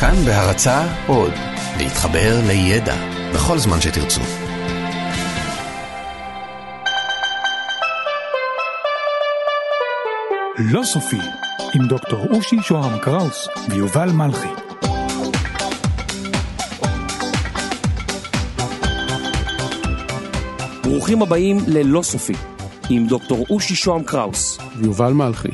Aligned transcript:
כאן 0.00 0.14
בהרצה 0.24 0.86
עוד, 1.06 1.32
להתחבר 1.78 2.40
לידע 2.46 2.96
בכל 3.34 3.58
זמן 3.58 3.80
שתרצו. 3.80 4.20
לא 10.58 10.82
סופי, 10.84 11.20
עם 11.74 11.88
דוקטור 11.88 12.26
אושי 12.30 12.56
שוהם 12.62 12.98
קראוס 12.98 13.48
ויובל 13.68 14.10
מלכי. 14.10 14.48
ברוכים 20.82 21.22
הבאים 21.22 21.58
ללא 21.66 22.02
סופי, 22.02 22.34
עם 22.90 23.06
דוקטור 23.06 23.46
אושי 23.50 23.74
שוהם 23.74 24.04
קראוס. 24.04 24.58
ויובל 24.76 25.12
מלכי. 25.12 25.52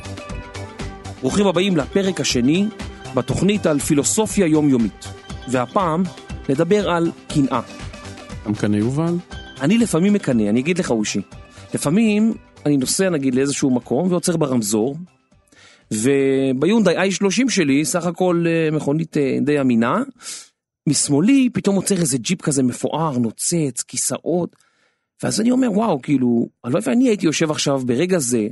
ברוכים 1.21 1.47
הבאים 1.47 1.77
לפרק 1.77 2.21
השני 2.21 2.69
בתוכנית 3.15 3.67
על 3.67 3.79
פילוסופיה 3.79 4.47
יומיומית. 4.47 5.09
והפעם 5.49 6.03
נדבר 6.49 6.91
על 6.91 7.11
קנאה. 7.29 7.61
אתה 8.43 8.51
מקנא 8.51 8.77
יובל? 8.77 9.15
אני 9.61 9.79
לפעמים 9.79 10.13
מקנא, 10.13 10.43
אני 10.43 10.61
אגיד 10.61 10.79
לך 10.79 10.91
אושי. 10.91 11.21
לפעמים 11.75 12.35
אני 12.67 12.77
נוסע 12.77 13.11
נגיד 13.11 13.35
לאיזשהו 13.35 13.71
מקום 13.71 14.11
ועוצר 14.13 14.37
ברמזור, 14.37 14.97
וביונדאי 15.91 17.09
i30 17.11 17.51
שלי, 17.51 17.85
סך 17.85 18.07
הכל 18.07 18.45
אה, 18.47 18.77
מכונית 18.77 19.17
אה, 19.17 19.39
די 19.41 19.61
אמינה, 19.61 20.03
משמאלי 20.89 21.51
פתאום 21.53 21.77
עוצר 21.77 21.95
איזה 21.95 22.19
ג'יפ 22.19 22.43
כזה 22.43 22.63
מפואר, 22.63 23.19
נוצץ, 23.19 23.83
כיסאות, 23.89 24.57
ואז 25.23 25.41
אני 25.41 25.51
אומר, 25.51 25.73
וואו, 25.73 26.03
כאילו, 26.03 26.49
הלוואי 26.65 26.83
ואני 26.87 27.09
הייתי 27.09 27.27
יושב 27.27 27.51
עכשיו 27.51 27.79
ברגע 27.79 28.19
זה, 28.19 28.49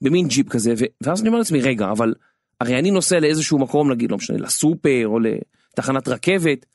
במין 0.00 0.28
ג'יפ 0.28 0.48
כזה, 0.48 0.74
ו... 0.78 0.84
ואז 1.00 1.20
אני 1.20 1.28
אומר 1.28 1.38
לעצמי, 1.38 1.60
רגע, 1.60 1.90
אבל 1.90 2.14
הרי 2.60 2.78
אני 2.78 2.90
נוסע 2.90 3.20
לאיזשהו 3.20 3.58
מקום, 3.58 3.92
נגיד, 3.92 4.10
לא 4.10 4.16
משנה, 4.16 4.38
לסופר 4.38 5.02
או 5.08 5.18
לתחנת 5.72 6.08
רכבת, 6.08 6.66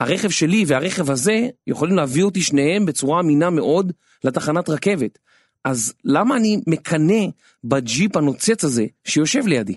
הרכב 0.00 0.30
שלי 0.30 0.64
והרכב 0.66 1.10
הזה 1.10 1.48
יכולים 1.66 1.96
להביא 1.96 2.22
אותי 2.22 2.42
שניהם 2.42 2.86
בצורה 2.86 3.20
אמינה 3.20 3.50
מאוד 3.50 3.92
לתחנת 4.24 4.68
רכבת. 4.68 5.18
אז 5.64 5.94
למה 6.04 6.36
אני 6.36 6.60
מקנא 6.66 7.26
בג'יפ 7.64 8.16
הנוצץ 8.16 8.64
הזה 8.64 8.86
שיושב 9.04 9.46
לידי? 9.46 9.74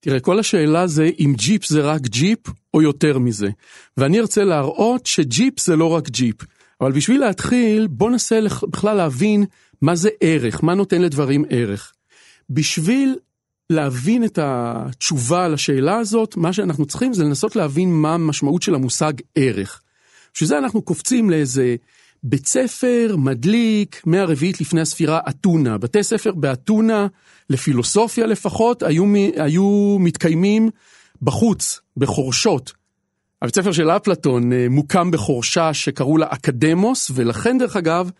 תראה, 0.00 0.20
כל 0.20 0.38
השאלה 0.38 0.86
זה 0.86 1.10
אם 1.18 1.34
ג'יפ 1.36 1.66
זה 1.66 1.80
רק 1.80 2.00
ג'יפ 2.00 2.38
או 2.74 2.82
יותר 2.82 3.18
מזה. 3.18 3.48
ואני 3.96 4.20
ארצה 4.20 4.44
להראות 4.44 5.06
שג'יפ 5.06 5.60
זה 5.60 5.76
לא 5.76 5.90
רק 5.90 6.08
ג'יפ. 6.08 6.36
אבל 6.80 6.92
בשביל 6.92 7.20
להתחיל, 7.20 7.86
בוא 7.86 8.10
ננסה 8.10 8.40
בכלל 8.68 8.96
להבין 8.96 9.44
מה 9.82 9.94
זה 9.94 10.08
ערך, 10.20 10.64
מה 10.64 10.74
נותן 10.74 11.02
לדברים 11.02 11.44
ערך. 11.50 11.92
בשביל 12.50 13.16
להבין 13.70 14.24
את 14.24 14.38
התשובה 14.42 15.48
לשאלה 15.48 15.96
הזאת, 15.96 16.36
מה 16.36 16.52
שאנחנו 16.52 16.86
צריכים 16.86 17.12
זה 17.12 17.24
לנסות 17.24 17.56
להבין 17.56 17.92
מה 17.92 18.14
המשמעות 18.14 18.62
של 18.62 18.74
המושג 18.74 19.12
ערך. 19.34 19.80
בשביל 20.34 20.48
זה 20.48 20.58
אנחנו 20.58 20.82
קופצים 20.82 21.30
לאיזה 21.30 21.76
בית 22.22 22.46
ספר 22.46 23.16
מדליק 23.18 24.02
מהרביעית 24.06 24.60
לפני 24.60 24.80
הספירה 24.80 25.20
אתונה. 25.28 25.78
בתי 25.78 26.02
ספר 26.02 26.32
באתונה, 26.32 27.06
לפילוסופיה 27.50 28.26
לפחות, 28.26 28.82
היו, 28.82 29.04
היו 29.36 29.96
מתקיימים 30.00 30.70
בחוץ, 31.22 31.80
בחורשות. 31.96 32.72
הבית 33.42 33.54
ספר 33.54 33.72
של 33.72 33.90
אפלטון 33.90 34.52
אה, 34.52 34.66
מוקם 34.70 35.10
בחורשה 35.10 35.74
שקראו 35.74 36.18
לה 36.18 36.26
אקדמוס, 36.30 37.10
ולכן 37.14 37.58
דרך 37.58 37.76
אגב, 37.76 38.10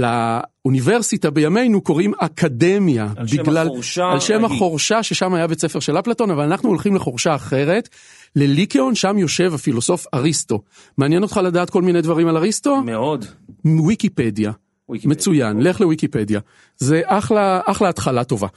לאוניברסיטה 0.00 1.30
בימינו 1.30 1.80
קוראים 1.80 2.12
אקדמיה. 2.18 3.08
על 3.16 3.26
שם 3.26 3.42
בגלל, 3.42 3.66
החורשה 3.66 4.04
על 4.12 4.20
שם 4.20 4.44
ההיא. 4.44 4.56
החורשה 4.56 5.02
ששם 5.02 5.34
היה 5.34 5.46
בית 5.46 5.60
ספר 5.60 5.80
של 5.80 5.98
אפלטון, 5.98 6.30
אבל 6.30 6.44
אנחנו 6.44 6.68
הולכים 6.68 6.94
לחורשה 6.94 7.34
אחרת, 7.34 7.88
לליקאון, 8.36 8.94
שם 8.94 9.18
יושב 9.18 9.54
הפילוסוף 9.54 10.06
אריסטו. 10.14 10.62
מעניין 10.98 11.22
אותך 11.22 11.40
לדעת 11.44 11.70
כל 11.70 11.82
מיני 11.82 12.02
דברים 12.02 12.28
על 12.28 12.36
אריסטו? 12.36 12.82
מאוד. 12.82 13.24
וויקיפדיה. 13.64 14.52
וויקיפדיה. 14.88 15.16
מצוין, 15.16 15.60
לך 15.60 15.80
לוויקיפדיה. 15.80 16.40
זה 16.76 17.00
אחלה, 17.04 17.60
אחלה 17.64 17.88
התחלה 17.88 18.24
טובה. 18.24 18.48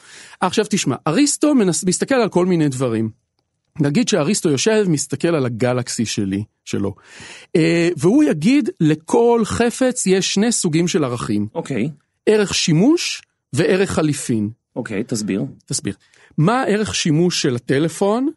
עכשיו 0.41 0.66
תשמע, 0.69 0.96
אריסטו 1.07 1.56
מנס, 1.56 1.84
מסתכל 1.84 2.16
על 2.16 2.29
כל 2.29 2.46
מיני 2.46 2.69
דברים. 2.69 3.22
נגיד 3.79 4.07
שאריסטו 4.07 4.50
יושב, 4.50 4.85
מסתכל 4.88 5.28
על 5.28 5.45
הגלקסי 5.45 6.06
שלי, 6.06 6.44
שלו. 6.66 6.95
אה, 7.56 7.89
והוא 7.97 8.23
יגיד, 8.23 8.69
לכל 8.79 9.41
חפץ 9.44 10.06
יש 10.06 10.34
שני 10.34 10.51
סוגים 10.51 10.88
של 10.88 11.03
ערכים. 11.03 11.47
אוקיי, 11.56 11.89
ערך 12.25 12.53
שימוש 12.53 13.22
וערך 13.53 13.91
חליפין. 13.91 14.50
אוקיי, 14.75 15.03
תסביר. 15.03 15.45
תסביר. 15.66 15.95
מה 16.38 16.61
הערך 16.61 16.95
שימוש 16.95 17.41
של 17.41 17.56
הטלפון? 17.56 18.29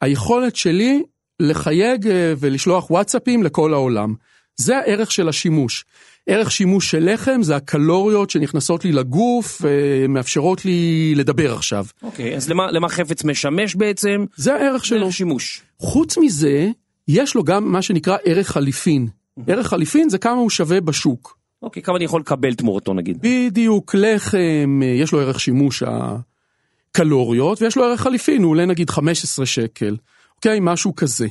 היכולת 0.00 0.56
שלי 0.56 1.02
לחייג 1.40 2.08
אה, 2.08 2.32
ולשלוח 2.38 2.90
וואטסאפים 2.90 3.42
לכל 3.42 3.74
העולם. 3.74 4.14
זה 4.56 4.76
הערך 4.78 5.12
של 5.12 5.28
השימוש. 5.28 5.84
ערך 6.26 6.50
שימוש 6.50 6.90
של 6.90 7.12
לחם 7.12 7.42
זה 7.42 7.56
הקלוריות 7.56 8.30
שנכנסות 8.30 8.84
לי 8.84 8.92
לגוף 8.92 9.62
ומאפשרות 9.64 10.64
לי 10.64 11.12
לדבר 11.16 11.54
עכשיו. 11.54 11.86
אוקיי, 12.02 12.36
אז 12.36 12.48
למה, 12.48 12.70
למה 12.70 12.88
חפץ 12.88 13.24
משמש 13.24 13.74
בעצם? 13.74 14.24
זה 14.36 14.54
הערך 14.54 14.84
שלו. 14.84 15.00
דרך 15.00 15.12
שימוש. 15.12 15.62
חוץ 15.78 16.18
מזה, 16.18 16.68
יש 17.08 17.34
לו 17.34 17.44
גם 17.44 17.72
מה 17.72 17.82
שנקרא 17.82 18.16
ערך 18.24 18.48
חליפין. 18.48 19.08
ערך 19.46 19.66
חליפין 19.66 20.08
זה 20.08 20.18
כמה 20.18 20.34
הוא 20.40 20.50
שווה 20.50 20.80
בשוק. 20.80 21.38
אוקיי, 21.62 21.82
כמה 21.82 21.96
אני 21.96 22.04
יכול 22.04 22.20
לקבל 22.20 22.54
תמורתו 22.54 22.94
נגיד? 22.94 23.18
בדיוק, 23.20 23.94
לחם, 23.94 24.80
אה, 24.82 24.88
יש 24.88 25.12
לו 25.12 25.20
ערך 25.20 25.40
שימוש 25.40 25.82
הקלוריות, 26.90 27.62
ויש 27.62 27.76
לו 27.76 27.84
ערך 27.84 28.00
חליפין, 28.00 28.42
הוא 28.42 28.50
עולה 28.50 28.66
נגיד 28.66 28.90
15 28.90 29.46
שקל, 29.46 29.96
אוקיי? 30.36 30.58
משהו 30.62 30.94
כזה. 30.94 31.26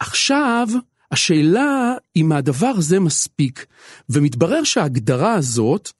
עכשיו, 0.00 0.68
השאלה 1.12 1.94
אם 2.16 2.32
הדבר 2.32 2.72
הזה 2.76 3.00
מספיק, 3.00 3.66
ומתברר 4.10 4.64
שההגדרה 4.64 5.34
הזאת, 5.34 5.90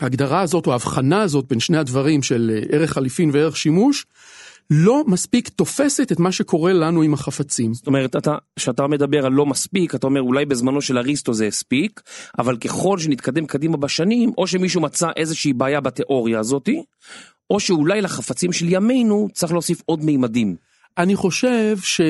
ההגדרה 0.00 0.40
הזאת 0.40 0.66
או 0.66 0.72
ההבחנה 0.72 1.22
הזאת 1.22 1.44
בין 1.48 1.60
שני 1.60 1.78
הדברים 1.78 2.22
של 2.22 2.50
אה, 2.54 2.76
ערך 2.76 2.92
חליפין 2.92 3.30
וערך 3.32 3.56
שימוש, 3.56 4.06
לא 4.70 5.04
מספיק 5.06 5.48
תופסת 5.48 6.12
את 6.12 6.20
מה 6.20 6.32
שקורה 6.32 6.72
לנו 6.72 7.02
עם 7.02 7.14
החפצים. 7.14 7.74
זאת 7.74 7.86
אומרת, 7.86 8.16
אתה, 8.16 8.36
כשאתה 8.56 8.86
מדבר 8.86 9.26
על 9.26 9.32
לא 9.32 9.46
מספיק, 9.46 9.94
אתה 9.94 10.06
אומר 10.06 10.22
אולי 10.22 10.44
בזמנו 10.44 10.82
של 10.82 10.98
אריסטו 10.98 11.34
זה 11.34 11.46
הספיק, 11.46 12.00
אבל 12.38 12.56
ככל 12.56 12.98
שנתקדם 12.98 13.46
קדימה 13.46 13.76
בשנים, 13.76 14.32
או 14.38 14.46
שמישהו 14.46 14.80
מצא 14.80 15.06
איזושהי 15.16 15.52
בעיה 15.52 15.80
בתיאוריה 15.80 16.40
הזאתי, 16.40 16.82
או 17.50 17.60
שאולי 17.60 18.00
לחפצים 18.00 18.52
של 18.52 18.66
ימינו 18.68 19.28
צריך 19.32 19.52
להוסיף 19.52 19.82
עוד 19.86 20.04
מימדים. 20.04 20.56
אני 20.98 21.16
חושב 21.16 21.78
ש... 21.82 22.00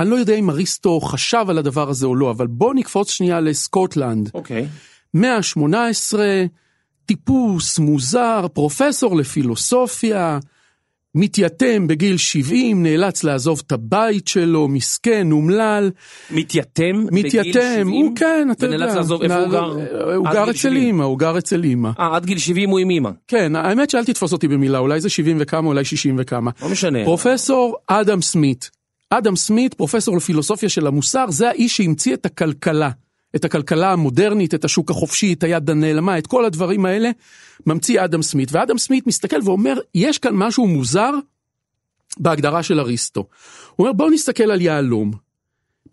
אני 0.00 0.10
לא 0.10 0.16
יודע 0.16 0.34
אם 0.34 0.50
אריסטו 0.50 1.00
חשב 1.00 1.44
על 1.48 1.58
הדבר 1.58 1.90
הזה 1.90 2.06
או 2.06 2.14
לא, 2.14 2.30
אבל 2.30 2.46
בוא 2.46 2.74
נקפוץ 2.74 3.10
שנייה 3.10 3.40
לסקוטלנד. 3.40 4.30
אוקיי. 4.34 4.66
מאה 5.14 5.36
ה-18, 5.36 6.18
טיפוס 7.06 7.78
מוזר, 7.78 8.46
פרופסור 8.52 9.16
לפילוסופיה, 9.16 10.38
מתייתם 11.14 11.86
בגיל 11.86 12.16
70, 12.16 12.82
נאלץ 12.82 13.24
לעזוב 13.24 13.62
את 13.66 13.72
הבית 13.72 14.28
שלו, 14.28 14.68
מסכן, 14.68 15.32
אומלל, 15.32 15.90
מתייתם? 16.30 17.06
בגיל 17.06 17.24
מתייתם, 17.24 17.60
70? 17.80 17.88
הוא 17.88 18.16
כן, 18.16 18.48
אתה 18.52 18.66
יודע. 18.66 18.76
ונאלץ 18.76 18.94
לעזוב, 18.94 19.22
איפה 19.22 19.36
הוא 19.36 19.48
גר? 19.48 19.64
הוא 20.14 20.28
עד 20.28 20.34
גר 20.34 20.50
אצל 20.50 20.58
70. 20.58 20.82
אימא, 20.82 21.02
הוא 21.02 21.18
גר 21.18 21.38
אצל 21.38 21.64
אימא. 21.64 21.90
אה, 21.98 22.16
עד 22.16 22.26
גיל 22.26 22.38
70 22.38 22.70
הוא 22.70 22.78
עם 22.78 22.90
אימא. 22.90 23.10
כן, 23.28 23.56
האמת 23.56 23.90
שאל 23.90 24.04
תתפוס 24.04 24.32
אותי 24.32 24.48
במילה, 24.48 24.78
אולי 24.78 25.00
זה 25.00 25.08
70 25.08 25.36
וכמה, 25.40 25.68
אולי 25.68 25.84
60 25.84 26.16
וכמה. 26.18 26.50
לא 26.62 26.68
משנה. 26.68 27.04
פרופסור 27.04 27.76
אדם 27.86 28.22
סמית. 28.22 28.75
אדם 29.10 29.36
סמית, 29.36 29.74
פרופסור 29.74 30.16
לפילוסופיה 30.16 30.68
של 30.68 30.86
המוסר, 30.86 31.30
זה 31.30 31.48
האיש 31.48 31.76
שהמציא 31.76 32.14
את 32.14 32.26
הכלכלה. 32.26 32.90
את 33.36 33.44
הכלכלה 33.44 33.92
המודרנית, 33.92 34.54
את 34.54 34.64
השוק 34.64 34.90
החופשי, 34.90 35.32
את 35.32 35.42
היד 35.42 35.70
הנעלמה, 35.70 36.18
את 36.18 36.26
כל 36.26 36.44
הדברים 36.44 36.84
האלה, 36.86 37.10
ממציא 37.66 38.04
אדם 38.04 38.22
סמית. 38.22 38.48
ואדם 38.52 38.78
סמית 38.78 39.06
מסתכל 39.06 39.38
ואומר, 39.44 39.78
יש 39.94 40.18
כאן 40.18 40.34
משהו 40.34 40.66
מוזר 40.66 41.10
בהגדרה 42.18 42.62
של 42.62 42.80
אריסטו. 42.80 43.20
הוא 43.76 43.86
אומר, 43.86 43.92
בואו 43.92 44.10
נסתכל 44.10 44.50
על 44.50 44.60
יהלום. 44.60 45.25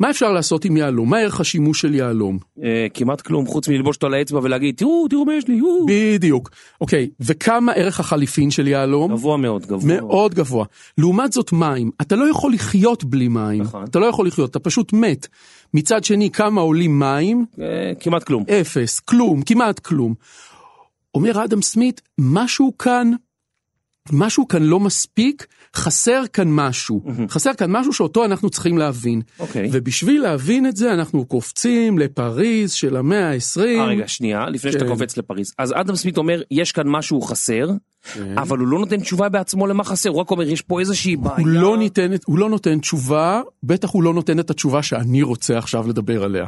מה 0.03 0.09
אפשר 0.09 0.31
לעשות 0.31 0.65
עם 0.65 0.77
יהלום? 0.77 1.09
מה 1.09 1.19
ערך 1.19 1.39
השימוש 1.39 1.81
של 1.81 1.95
יהלום? 1.95 2.37
אה, 2.63 2.87
כמעט 2.93 3.21
כלום, 3.21 3.45
חוץ 3.45 3.67
מללבוש 3.67 3.95
אותו 3.95 4.07
על 4.07 4.13
האצבע 4.13 4.39
ולהגיד, 4.43 4.75
תראו, 4.75 5.07
תראו 5.07 5.25
מה 5.25 5.33
יש 5.33 5.47
לי, 5.47 5.55
יואו. 5.55 5.85
בדיוק. 5.87 6.49
אוקיי, 6.81 7.09
וכמה 7.19 7.71
ערך 7.71 7.99
החליפין 7.99 8.51
של 8.51 8.67
יהלום? 8.67 9.11
גבוה 9.11 9.37
מאוד, 9.37 9.65
גבוה 9.65 9.95
מאוד. 9.95 10.33
גבוה. 10.33 10.65
לעומת 10.97 11.33
זאת 11.33 11.51
מים, 11.51 11.91
אתה 12.01 12.15
לא 12.15 12.29
יכול 12.29 12.53
לחיות 12.53 13.03
בלי 13.03 13.27
מים. 13.27 13.61
נכון. 13.61 13.83
אתה 13.83 13.99
לא 13.99 14.05
יכול 14.05 14.27
לחיות, 14.27 14.51
אתה 14.51 14.59
פשוט 14.59 14.93
מת. 14.93 15.27
מצד 15.73 16.03
שני, 16.03 16.29
כמה 16.29 16.61
עולים 16.61 16.99
מים? 16.99 17.45
אה, 17.61 17.91
כמעט 17.99 18.23
כלום. 18.23 18.43
אפס, 18.61 18.99
כלום, 18.99 19.41
כמעט 19.41 19.79
כלום. 19.79 20.13
אומר 21.15 21.43
אדם 21.43 21.61
סמית, 21.61 22.01
משהו 22.17 22.77
כאן 22.77 23.11
משהו 24.11 24.47
כאן 24.47 24.63
לא 24.63 24.79
מספיק, 24.79 25.45
חסר 25.75 26.23
כאן 26.33 26.47
משהו. 26.49 27.03
חסר 27.29 27.53
כאן 27.53 27.71
משהו 27.71 27.93
שאותו 27.93 28.25
אנחנו 28.25 28.49
צריכים 28.49 28.77
להבין. 28.77 29.21
אוקיי. 29.39 29.69
ובשביל 29.71 30.21
להבין 30.21 30.67
את 30.67 30.75
זה 30.75 30.93
אנחנו 30.93 31.25
קופצים 31.25 31.99
לפריז 31.99 32.71
של 32.71 32.95
המאה 32.95 33.29
ה-20. 33.29 33.61
אה, 33.61 33.85
רגע, 33.85 34.07
שנייה, 34.07 34.49
לפני 34.49 34.71
שאתה 34.71 34.85
כן. 34.85 34.91
קופץ 34.91 35.17
לפריז. 35.17 35.53
אז 35.57 35.73
אדם 35.75 35.95
סמית 35.95 36.17
אומר, 36.17 36.41
יש 36.51 36.71
כאן 36.71 36.87
משהו 36.87 37.21
חסר, 37.21 37.69
כן. 38.13 38.37
אבל 38.37 38.57
הוא 38.57 38.67
לא 38.67 38.79
נותן 38.79 38.99
תשובה 38.99 39.29
בעצמו 39.29 39.67
למה 39.67 39.83
חסר, 39.83 40.09
הוא 40.09 40.19
רק 40.19 40.31
אומר, 40.31 40.43
יש 40.43 40.61
פה 40.61 40.79
איזושהי 40.79 41.15
בעיה. 41.15 41.37
הוא 41.37 41.47
לא, 41.47 41.77
ניתן, 41.77 42.11
הוא 42.25 42.39
לא 42.39 42.49
נותן 42.49 42.79
תשובה, 42.79 43.41
בטח 43.63 43.89
הוא 43.89 44.03
לא 44.03 44.13
נותן 44.13 44.39
את 44.39 44.49
התשובה 44.49 44.83
שאני 44.83 45.21
רוצה 45.21 45.57
עכשיו 45.57 45.87
לדבר 45.87 46.23
עליה. 46.23 46.45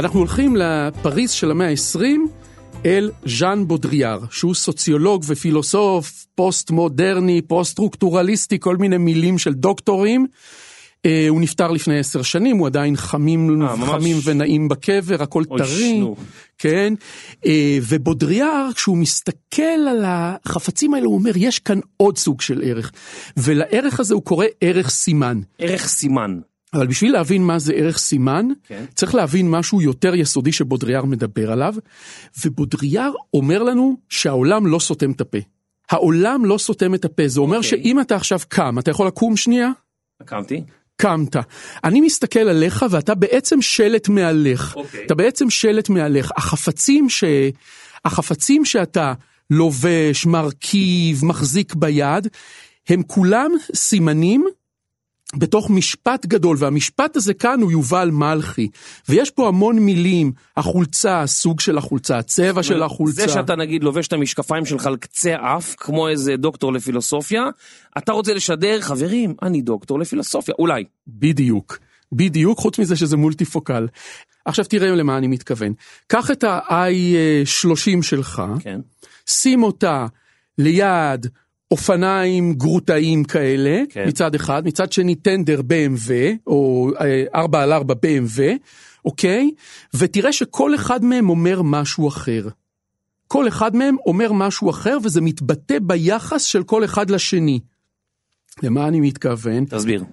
אנחנו 0.00 0.18
הולכים 0.18 0.56
לפריז 0.56 1.30
של 1.30 1.50
המאה 1.50 1.68
ה-20 1.68 2.00
אל 2.86 3.10
ז'אן 3.26 3.68
בודריאר, 3.68 4.18
שהוא 4.30 4.54
סוציולוג 4.54 5.24
ופילוסוף 5.26 6.26
פוסט-מודרני, 6.34 7.42
פוסט-סטרוקטורליסטי, 7.42 8.58
כל 8.60 8.76
מיני 8.76 8.98
מילים 8.98 9.38
של 9.38 9.54
דוקטורים. 9.54 10.26
אה, 11.06 11.26
הוא 11.28 11.40
נפטר 11.40 11.70
לפני 11.70 11.98
עשר 11.98 12.22
שנים, 12.22 12.56
הוא 12.56 12.66
עדיין 12.66 12.96
חמים, 12.96 13.62
אה, 13.62 13.76
ממש. 13.76 13.88
חמים 13.88 14.16
ונעים 14.24 14.68
בקבר, 14.68 15.22
הכל 15.22 15.44
טרי. 15.44 16.02
כן? 16.58 16.94
אה, 17.46 17.78
ובודריאר, 17.88 18.68
כשהוא 18.74 18.96
מסתכל 18.96 19.62
על 19.62 20.04
החפצים 20.06 20.94
האלה, 20.94 21.06
הוא 21.06 21.14
אומר, 21.14 21.32
יש 21.36 21.58
כאן 21.58 21.80
עוד 21.96 22.18
סוג 22.18 22.40
של 22.40 22.62
ערך. 22.64 22.92
ולערך 23.36 24.00
הזה 24.00 24.14
הוא 24.14 24.22
קורא 24.22 24.46
ערך 24.60 24.90
סימן. 24.90 25.40
ערך 25.58 25.86
סימן. 25.86 26.40
אבל 26.74 26.86
בשביל 26.86 27.12
להבין 27.12 27.42
מה 27.42 27.58
זה 27.58 27.72
ערך 27.72 27.98
סימן, 27.98 28.48
כן. 28.66 28.84
צריך 28.94 29.14
להבין 29.14 29.50
משהו 29.50 29.82
יותר 29.82 30.14
יסודי 30.14 30.52
שבודריאר 30.52 31.04
מדבר 31.04 31.52
עליו, 31.52 31.74
ובודריאר 32.44 33.12
אומר 33.34 33.62
לנו 33.62 33.96
שהעולם 34.08 34.66
לא 34.66 34.78
סותם 34.78 35.10
את 35.10 35.20
הפה. 35.20 35.38
העולם 35.90 36.44
לא 36.44 36.58
סותם 36.58 36.94
את 36.94 37.04
הפה, 37.04 37.28
זה 37.28 37.40
אומר 37.40 37.56
אוקיי. 37.56 37.70
שאם 37.70 38.00
אתה 38.00 38.16
עכשיו 38.16 38.40
קם, 38.48 38.78
אתה 38.78 38.90
יכול 38.90 39.06
לקום 39.06 39.36
שנייה? 39.36 39.70
קמתי. 40.24 40.62
קמת. 40.96 41.36
אני 41.84 42.00
מסתכל 42.00 42.40
עליך 42.40 42.84
ואתה 42.90 43.14
בעצם 43.14 43.62
שלט 43.62 44.08
מהלך. 44.08 44.76
אוקיי. 44.76 45.06
אתה 45.06 45.14
בעצם 45.14 45.50
שלט 45.50 45.88
מהלך. 45.88 46.30
החפצים, 46.36 47.08
ש... 47.08 47.24
החפצים 48.04 48.64
שאתה 48.64 49.12
לובש, 49.50 50.26
מרכיב, 50.26 51.24
מחזיק 51.24 51.74
ביד, 51.74 52.28
הם 52.88 53.02
כולם 53.02 53.50
סימנים 53.74 54.46
בתוך 55.36 55.70
משפט 55.70 56.26
גדול, 56.26 56.56
והמשפט 56.60 57.16
הזה 57.16 57.34
כאן 57.34 57.60
הוא 57.60 57.72
יובל 57.72 58.10
מלכי. 58.10 58.68
ויש 59.08 59.30
פה 59.30 59.48
המון 59.48 59.78
מילים, 59.78 60.32
החולצה, 60.56 61.20
הסוג 61.20 61.60
של 61.60 61.78
החולצה, 61.78 62.18
הצבע 62.18 62.62
של 62.62 62.82
החולצה. 62.82 63.22
זה 63.22 63.28
שאתה 63.28 63.56
נגיד 63.56 63.84
לובש 63.84 64.06
את 64.06 64.12
המשקפיים 64.12 64.66
שלך 64.66 64.86
על 64.86 64.96
קצה 64.96 65.36
האף, 65.36 65.74
כמו 65.78 66.08
איזה 66.08 66.36
דוקטור 66.36 66.72
לפילוסופיה, 66.72 67.42
אתה 67.98 68.12
רוצה 68.12 68.34
לשדר, 68.34 68.80
חברים, 68.80 69.34
אני 69.42 69.62
דוקטור 69.62 69.98
לפילוסופיה, 69.98 70.54
אולי. 70.58 70.84
בדיוק, 71.08 71.78
בדיוק, 72.12 72.58
חוץ 72.58 72.78
מזה 72.78 72.96
שזה 72.96 73.16
מולטיפוקל. 73.16 73.86
עכשיו 74.44 74.64
תראה 74.64 74.90
למה 74.90 75.18
אני 75.18 75.26
מתכוון. 75.26 75.72
קח 76.06 76.30
את 76.30 76.44
ה-i30 76.44 78.02
שלך, 78.02 78.42
כן. 78.60 78.80
שים 79.26 79.62
אותה 79.62 80.06
ליד 80.58 81.26
אופניים 81.70 82.52
גרוטאים 82.54 83.24
כאלה, 83.24 83.82
כן. 83.90 84.04
מצד 84.08 84.34
אחד, 84.34 84.62
מצד 84.66 84.92
שני 84.92 85.14
טנדר 85.14 85.60
BMW, 85.60 86.10
או 86.46 86.90
אה, 87.00 87.24
4 87.34 87.62
על 87.62 87.72
4 87.72 87.94
BMW, 87.94 88.40
אוקיי? 89.04 89.50
ותראה 89.94 90.32
שכל 90.32 90.74
אחד 90.74 91.04
מהם 91.04 91.30
אומר 91.30 91.62
משהו 91.62 92.08
אחר. 92.08 92.48
כל 93.28 93.48
אחד 93.48 93.76
מהם 93.76 93.96
אומר 94.06 94.32
משהו 94.32 94.70
אחר, 94.70 94.98
וזה 95.04 95.20
מתבטא 95.20 95.78
ביחס 95.82 96.44
של 96.44 96.62
כל 96.62 96.84
אחד 96.84 97.10
לשני. 97.10 97.60
למה 98.62 98.88
אני 98.88 99.00
מתכוון? 99.00 99.64
תסביר. 99.64 100.04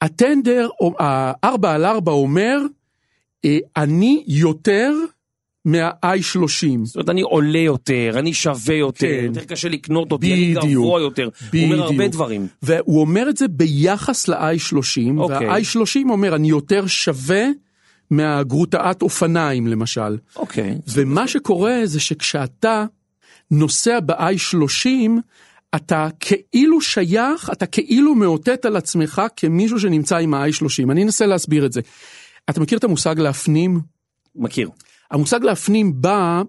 הטנדר, 0.00 0.68
או- 0.80 0.94
הארבע 0.98 1.74
על 1.74 1.84
ארבע 1.84 2.12
אומר, 2.12 2.58
אה, 3.44 3.58
אני 3.76 4.24
יותר 4.26 4.92
מה-i30. 5.64 6.84
זאת 6.84 6.96
אומרת, 6.96 7.08
אני 7.08 7.20
עולה 7.20 7.58
יותר, 7.58 8.14
אני 8.18 8.34
שווה 8.34 8.74
יותר, 8.74 9.06
כן. 9.20 9.24
יותר 9.24 9.44
קשה 9.44 9.68
לקנות 9.68 10.12
אותי, 10.12 10.34
אני 10.34 10.54
בדיוק. 10.54 10.84
גבוה 10.84 11.00
יותר. 11.00 11.28
הוא 11.52 11.62
אומר 11.62 11.82
הרבה. 11.82 12.08
דברים. 12.08 12.46
והוא 12.62 13.00
אומר 13.00 13.28
את 13.30 13.36
זה 13.36 13.48
ביחס 13.48 14.28
ל-i30, 14.28 15.18
אוקיי. 15.18 15.48
וה-i30 15.48 16.10
אומר, 16.10 16.34
אני 16.34 16.48
יותר 16.48 16.86
שווה 16.86 17.44
מהגרוטאת 18.10 19.02
אופניים 19.02 19.66
למשל. 19.66 20.16
אוקיי. 20.36 20.78
ומה 20.88 21.28
שקורה 21.28 21.80
זה 21.84 22.00
שכשאתה 22.00 22.84
נוסע 23.50 24.00
ב-i30, 24.00 25.10
אתה 25.74 26.08
כאילו 26.20 26.80
שייך, 26.80 27.50
אתה 27.52 27.66
כאילו 27.66 28.14
מאותת 28.14 28.64
על 28.64 28.76
עצמך 28.76 29.22
כמישהו 29.36 29.80
שנמצא 29.80 30.16
עם 30.16 30.34
ה-i30. 30.34 30.90
אני 30.90 31.02
אנסה 31.02 31.26
להסביר 31.26 31.66
את 31.66 31.72
זה. 31.72 31.80
אתה 32.50 32.60
מכיר 32.60 32.78
את 32.78 32.84
המושג 32.84 33.18
להפנים? 33.18 33.80
מכיר. 34.36 34.70
המושג 35.10 35.42
להפנים 35.42 36.02
בא 36.02 36.42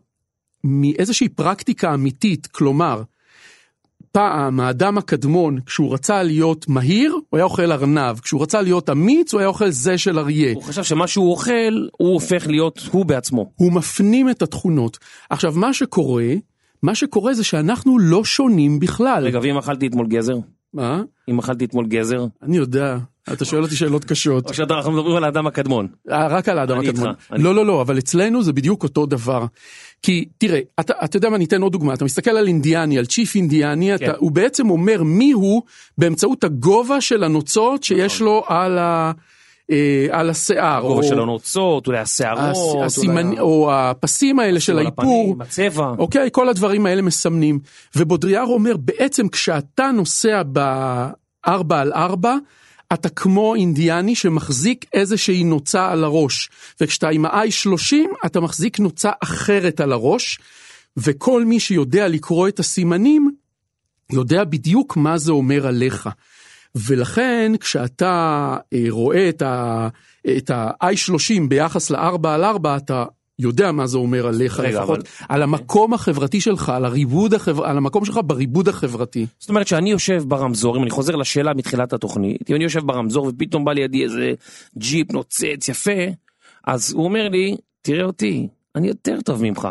מאיזושהי 0.63 1.29
פרקטיקה 1.29 1.93
אמיתית, 1.93 2.47
כלומר, 2.47 3.03
פעם 4.11 4.59
האדם 4.59 4.97
הקדמון, 4.97 5.59
כשהוא 5.65 5.93
רצה 5.93 6.23
להיות 6.23 6.69
מהיר, 6.69 7.13
הוא 7.13 7.37
היה 7.37 7.43
אוכל 7.43 7.71
ארנב, 7.71 8.19
כשהוא 8.19 8.41
רצה 8.41 8.61
להיות 8.61 8.89
אמיץ, 8.89 9.33
הוא 9.33 9.39
היה 9.39 9.47
אוכל 9.47 9.69
זה 9.69 9.97
של 9.97 10.19
אריה. 10.19 10.53
הוא 10.53 10.63
חשב 10.63 10.83
שמה 10.83 11.07
שהוא 11.07 11.31
אוכל, 11.31 11.87
הוא 11.97 12.13
הופך 12.13 12.47
להיות 12.47 12.81
הוא 12.91 13.05
בעצמו. 13.05 13.51
הוא 13.55 13.73
מפנים 13.73 14.29
את 14.29 14.41
התכונות. 14.41 14.97
עכשיו, 15.29 15.53
מה 15.55 15.73
שקורה, 15.73 16.33
מה 16.83 16.95
שקורה 16.95 17.33
זה 17.33 17.43
שאנחנו 17.43 17.99
לא 17.99 18.23
שונים 18.23 18.79
בכלל. 18.79 19.23
רגע, 19.25 19.39
ואם 19.41 19.57
אכלתי 19.57 19.87
אתמול 19.87 20.07
גזר? 20.07 20.35
מה? 20.73 21.01
אם 21.29 21.39
אכלתי 21.39 21.65
אתמול 21.65 21.87
גזר? 21.87 22.25
אני 22.41 22.57
יודע, 22.57 22.97
אתה 23.33 23.45
שואל 23.45 23.63
אותי 23.63 23.75
שאלות 23.75 24.05
קשות. 24.05 24.49
או 24.49 24.53
שאנחנו 24.53 24.91
מדברים 24.91 25.15
על 25.15 25.23
האדם 25.23 25.47
הקדמון. 25.47 25.87
אה, 26.11 26.27
רק 26.27 26.49
על 26.49 26.57
האדם 26.59 26.79
אני 26.79 26.87
הקדמון. 26.89 27.09
איתך, 27.09 27.19
אני- 27.31 27.43
לא, 27.43 27.55
לא, 27.55 27.65
לא, 27.65 27.81
אבל 27.81 27.97
אצלנו 27.97 28.43
זה 28.43 28.53
בדיוק 28.53 28.83
אותו 28.83 29.05
דבר. 29.05 29.45
כי 30.01 30.25
תראה, 30.37 30.59
אתה, 30.79 30.93
אתה 31.03 31.17
יודע 31.17 31.29
מה, 31.29 31.37
ניתן 31.37 31.61
עוד 31.61 31.71
דוגמה, 31.71 31.93
אתה 31.93 32.05
מסתכל 32.05 32.31
על 32.31 32.47
אינדיאני, 32.47 32.97
על 32.97 33.05
צ'יף 33.05 33.35
אינדיאני, 33.35 33.97
כן. 33.97 34.05
אתה, 34.05 34.13
הוא 34.17 34.31
בעצם 34.31 34.69
אומר 34.69 35.03
מי 35.03 35.31
הוא 35.31 35.61
באמצעות 35.97 36.43
הגובה 36.43 37.01
של 37.01 37.23
הנוצות 37.23 37.83
שיש 37.83 38.15
נכון. 38.15 38.25
לו 38.27 38.43
על, 38.47 38.77
ה, 38.77 39.11
אה, 39.71 40.07
על 40.11 40.29
השיער. 40.29 40.81
או 40.81 41.03
של 41.03 41.19
הנוצות, 41.19 41.87
אולי 41.87 41.99
השערות, 41.99 42.41
הס- 42.85 42.97
הסימנ... 42.97 43.27
אולי 43.27 43.39
או 43.39 43.73
הפסים 43.73 44.39
האלה 44.39 44.59
של 44.59 44.77
האיפור. 44.77 45.03
הפנים, 45.31 45.41
הצבע. 45.41 45.93
אוקיי, 45.97 46.29
כל 46.31 46.49
הדברים 46.49 46.85
האלה 46.85 47.01
מסמנים. 47.01 47.59
ובודריאר 47.95 48.45
אומר, 48.45 48.77
בעצם 48.77 49.27
כשאתה 49.27 49.91
נוסע 49.93 50.41
בארבע 50.43 51.79
על 51.79 51.93
ארבע, 51.93 52.35
אתה 52.93 53.09
כמו 53.09 53.55
אינדיאני 53.55 54.15
שמחזיק 54.15 54.85
איזושהי 54.93 55.43
נוצה 55.43 55.91
על 55.91 56.03
הראש. 56.03 56.49
וכשאתה 56.81 57.09
עם 57.09 57.25
ה-i30, 57.25 57.95
אתה 58.25 58.39
מחזיק 58.39 58.79
נוצה 58.79 59.11
אחרת 59.23 59.79
על 59.79 59.91
הראש, 59.91 60.39
וכל 60.97 61.45
מי 61.45 61.59
שיודע 61.59 62.07
לקרוא 62.07 62.47
את 62.47 62.59
הסימנים, 62.59 63.31
יודע 64.11 64.43
בדיוק 64.43 64.97
מה 64.97 65.17
זה 65.17 65.31
אומר 65.31 65.67
עליך. 65.67 66.09
ולכן 66.75 67.51
כשאתה 67.59 68.57
אה, 68.73 68.85
רואה 68.89 69.29
את 69.29 69.41
ה- 69.41 69.87
את 70.37 70.49
ה-i30 70.49 71.47
ביחס 71.49 71.89
ל-4 71.89 72.27
על 72.27 72.43
4, 72.43 72.77
אתה 72.77 73.05
יודע 73.41 73.71
מה 73.71 73.87
זה 73.87 73.97
אומר 73.97 74.27
עליך 74.27 74.59
רגע, 74.59 74.79
לפחות, 74.79 74.99
אבל- 74.99 75.25
על 75.29 75.43
המקום 75.43 75.93
החברתי 75.93 76.41
שלך, 76.41 76.69
על 76.69 76.85
הריבוד 76.85 77.33
החבר... 77.33 77.65
על 77.65 77.77
המקום 77.77 78.05
שלך 78.05 78.19
בריבוד 78.25 78.67
החברתי. 78.67 79.25
זאת 79.39 79.49
אומרת 79.49 79.67
שאני 79.67 79.91
יושב 79.91 80.23
ברמזור, 80.27 80.77
אם 80.77 80.81
אני 80.81 80.89
חוזר 80.89 81.15
לשאלה 81.15 81.53
מתחילת 81.53 81.93
התוכנית, 81.93 82.49
אם 82.49 82.55
אני 82.55 82.63
יושב 82.63 82.85
ברמזור 82.85 83.25
ופתאום 83.25 83.65
בא 83.65 83.73
לידי 83.73 84.03
איזה 84.03 84.33
ג'יפ 84.77 85.11
נוצץ 85.11 85.69
יפה, 85.69 86.01
אז 86.67 86.93
הוא 86.93 87.05
אומר 87.05 87.29
לי, 87.29 87.57
תראה 87.81 88.05
אותי, 88.05 88.47
אני 88.75 88.87
יותר 88.87 89.21
טוב 89.21 89.43
ממך. 89.43 89.67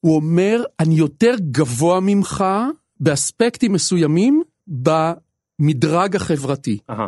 הוא 0.00 0.16
אומר, 0.16 0.64
אני 0.80 0.94
יותר 0.94 1.34
גבוה 1.50 2.00
ממך 2.00 2.44
באספקטים 3.00 3.72
מסוימים 3.72 4.42
במדרג 4.66 6.16
החברתי. 6.16 6.78
אהה. 6.90 7.06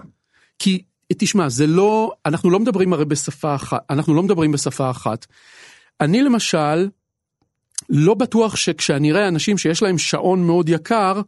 כי 0.58 0.82
תשמע, 1.12 1.48
זה 1.48 1.66
לא, 1.66 2.12
אנחנו 2.26 2.50
לא 2.50 2.60
מדברים 2.60 2.92
הרי 2.92 3.04
בשפה 3.04 3.54
אחת, 3.54 3.78
אנחנו 3.90 4.14
לא 4.14 4.22
מדברים 4.22 4.52
בשפה 4.52 4.90
אחת. 4.90 5.26
אני 6.00 6.22
למשל, 6.22 6.88
לא 7.88 8.14
בטוח 8.14 8.56
שכשאני 8.56 9.12
אראה 9.12 9.28
אנשים 9.28 9.58
שיש 9.58 9.82
להם 9.82 9.98
שעון 9.98 10.46
מאוד 10.46 10.68
יקר, 10.68 11.20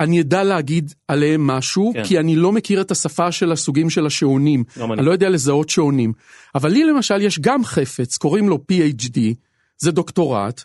אני 0.00 0.20
אדע 0.20 0.44
להגיד 0.44 0.94
עליהם 1.08 1.46
משהו, 1.46 1.92
כן. 1.94 2.04
כי 2.04 2.18
אני 2.18 2.36
לא 2.36 2.52
מכיר 2.52 2.80
את 2.80 2.90
השפה 2.90 3.32
של 3.32 3.52
הסוגים 3.52 3.90
של 3.90 4.06
השעונים. 4.06 4.64
גם 4.78 4.92
אני. 4.92 4.98
אני 4.98 5.06
לא 5.06 5.12
יודע 5.12 5.28
לזהות 5.28 5.68
שעונים. 5.68 6.12
אבל 6.54 6.70
לי 6.70 6.84
למשל 6.84 7.20
יש 7.20 7.38
גם 7.38 7.64
חפץ, 7.64 8.16
קוראים 8.16 8.48
לו 8.48 8.58
PhD, 8.72 9.18
זה 9.78 9.90
דוקטורט, 9.90 10.64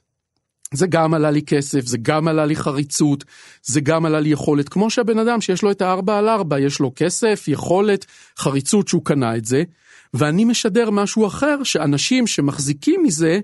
זה 0.74 0.88
גם 0.88 1.14
עלה 1.14 1.32
לי 1.32 1.42
כסף, 1.42 1.86
זה 1.86 1.98
גם 2.02 2.28
עלה 2.28 2.46
לי 2.46 2.56
חריצות, 2.56 3.24
זה 3.64 3.82
גם 3.82 4.06
עלה 4.06 4.20
לי 4.20 4.30
יכולת, 4.30 4.70
כמו 4.70 4.90
שהבן 4.90 5.20
אדם 5.20 5.42
שיש 5.42 5.62
לו 5.62 5.72
את 5.72 5.82
הארבע 5.82 6.18
על 6.18 6.30
ארבע, 6.30 6.60
יש 6.60 6.80
לו 6.80 6.92
כסף, 6.96 7.46
יכולת, 7.48 8.06
חריצות 8.38 8.88
שהוא 8.88 9.06
קנה 9.06 9.36
את 9.36 9.46
זה, 9.46 9.64
ואני 10.14 10.46
משדר 10.46 10.90
משהו 10.90 11.28
אחר, 11.28 11.64
שאנשים 11.64 12.28
שמחזיקים 12.28 13.04
מזה, 13.04 13.40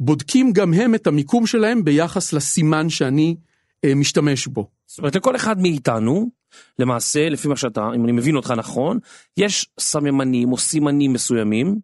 בודקים 0.00 0.52
גם 0.52 0.74
הם 0.74 0.94
את 0.94 1.06
המיקום 1.06 1.46
שלהם 1.46 1.84
ביחס 1.84 2.32
לסימן 2.32 2.88
שאני 2.88 3.36
אה, 3.84 3.94
משתמש 3.94 4.46
בו. 4.46 4.68
זאת 4.86 4.98
אומרת, 4.98 5.16
לכל 5.16 5.36
אחד 5.36 5.60
מאיתנו, 5.60 6.30
למעשה, 6.78 7.28
לפי 7.28 7.48
מה 7.48 7.56
שאתה, 7.56 7.88
אם 7.96 8.04
אני 8.04 8.12
מבין 8.12 8.36
אותך 8.36 8.54
נכון, 8.56 8.98
יש 9.36 9.66
סממנים 9.80 10.52
או 10.52 10.58
סימנים 10.58 11.12
מסוימים, 11.12 11.78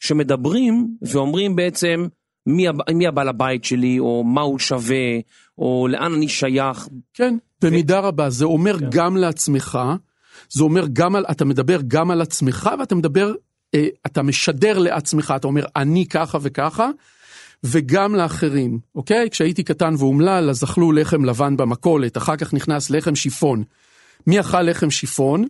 שמדברים 0.00 0.88
ואומרים 1.02 1.56
בעצם 1.56 2.06
מי, 2.46 2.66
מי 2.94 3.06
הבעל 3.06 3.28
הבית 3.28 3.64
שלי, 3.64 3.98
או 3.98 4.24
מה 4.24 4.40
הוא 4.40 4.58
שווה, 4.58 5.18
או 5.58 5.88
לאן 5.90 6.14
אני 6.14 6.28
שייך. 6.28 6.88
כן, 7.14 7.36
במידה 7.62 8.00
רבה, 8.00 8.30
זה 8.30 8.44
אומר 8.44 8.78
כן. 8.78 8.86
גם 8.90 9.16
לעצמך, 9.16 9.78
זה 10.48 10.64
אומר 10.64 10.86
גם 10.92 11.16
על, 11.16 11.24
אתה 11.30 11.44
מדבר 11.44 11.78
גם 11.88 12.10
על 12.10 12.20
עצמך 12.20 12.70
ואתה 12.78 12.94
מדבר, 12.94 13.32
אה, 13.74 13.86
אתה 14.06 14.22
משדר 14.22 14.78
לעצמך, 14.78 15.34
אתה 15.36 15.46
אומר 15.46 15.64
אני 15.76 16.06
ככה 16.06 16.38
וככה, 16.42 16.90
וגם 17.64 18.14
לאחרים, 18.14 18.78
אוקיי? 18.94 19.30
כשהייתי 19.30 19.62
קטן 19.62 19.94
ואומלל, 19.98 20.50
אז 20.50 20.64
אכלו 20.64 20.92
לחם 20.92 21.24
לבן 21.24 21.56
במכולת, 21.56 22.16
אחר 22.16 22.36
כך 22.36 22.54
נכנס 22.54 22.90
לחם 22.90 23.14
שיפון. 23.14 23.64
מי 24.26 24.40
אכל 24.40 24.62
לחם 24.62 24.90
שיפון? 24.90 25.44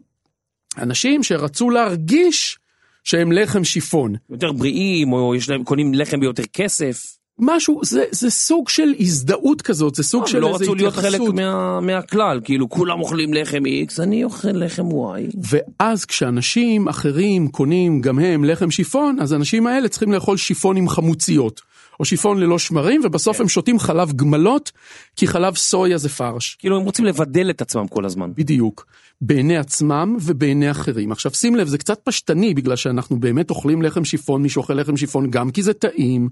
אנשים 0.79 1.23
שרצו 1.23 1.71
להרגיש 1.71 2.59
שהם 3.05 3.33
לחם 3.33 3.65
שיפון. 3.65 4.15
יותר 4.31 4.53
בריאים, 4.53 5.13
או 5.13 5.35
יש 5.35 5.51
להם, 5.51 5.65
קונים 5.65 5.95
לחם 5.95 6.21
ביותר 6.21 6.43
כסף. 6.53 7.17
משהו, 7.39 7.81
זה, 7.85 8.05
זה 8.11 8.31
סוג 8.31 8.69
של 8.69 8.95
הזדהות 9.01 9.63
כזאת, 9.63 9.95
זה 9.95 10.03
סוג 10.03 10.21
לא, 10.21 10.27
של 10.27 10.39
לא 10.39 10.49
איזה 10.49 10.65
רצו 10.65 10.75
להיות 10.75 10.95
חלק 10.95 11.05
התייחסות. 11.05 11.35
מה, 11.35 11.81
מהכלל, 11.81 12.41
כאילו 12.45 12.69
כולם 12.69 13.01
אוכלים 13.01 13.35
לחם 13.35 13.63
X, 13.89 14.03
אני 14.03 14.25
אוכל 14.25 14.49
לחם 14.49 14.89
Y. 14.91 15.37
ואז 15.51 16.05
כשאנשים 16.05 16.89
אחרים 16.89 17.49
קונים 17.49 18.01
גם 18.01 18.19
הם 18.19 18.45
לחם 18.45 18.71
שיפון, 18.71 19.17
אז 19.21 19.33
האנשים 19.33 19.67
האלה 19.67 19.89
צריכים 19.89 20.13
לאכול 20.13 20.37
שיפון 20.37 20.77
עם 20.77 20.89
חמוציות, 20.89 21.61
או 22.01 22.05
שיפון 22.05 22.41
ללא 22.41 22.59
שמרים, 22.59 23.01
ובסוף 23.05 23.37
כן. 23.37 23.43
הם 23.43 23.49
שותים 23.49 23.79
חלב 23.79 24.13
גמלות, 24.13 24.73
כי 25.17 25.27
חלב 25.27 25.57
סויה 25.57 25.99
זה 25.99 26.09
פרש. 26.09 26.57
כאילו 26.59 26.77
הם 26.77 26.83
רוצים 26.83 27.05
לבדל 27.05 27.51
את 27.51 27.63
עצמם 27.63 27.89
כל 27.89 28.05
הזמן. 28.05 28.31
בדיוק. 28.35 28.87
בעיני 29.21 29.57
עצמם 29.57 30.17
ובעיני 30.21 30.71
אחרים. 30.71 31.13
עכשיו 31.13 31.35
שים 31.35 31.57
לב, 31.57 31.67
זה 31.67 31.79
קצת 31.79 32.01
פשטני, 32.05 32.55
בגלל 32.55 32.77
שאנחנו 32.77 33.21
באמת 33.21 33.51
אוכלים 33.51 33.83
לחם 33.83 34.05
שיפון, 34.05 34.43
מי 34.43 34.49
שאוכל 34.49 34.75
לחם 34.75 34.97
שיפון, 34.97 35.31
גם 35.31 35.51
כי 35.51 35.63
זה 35.63 35.73
טעים, 35.73 36.29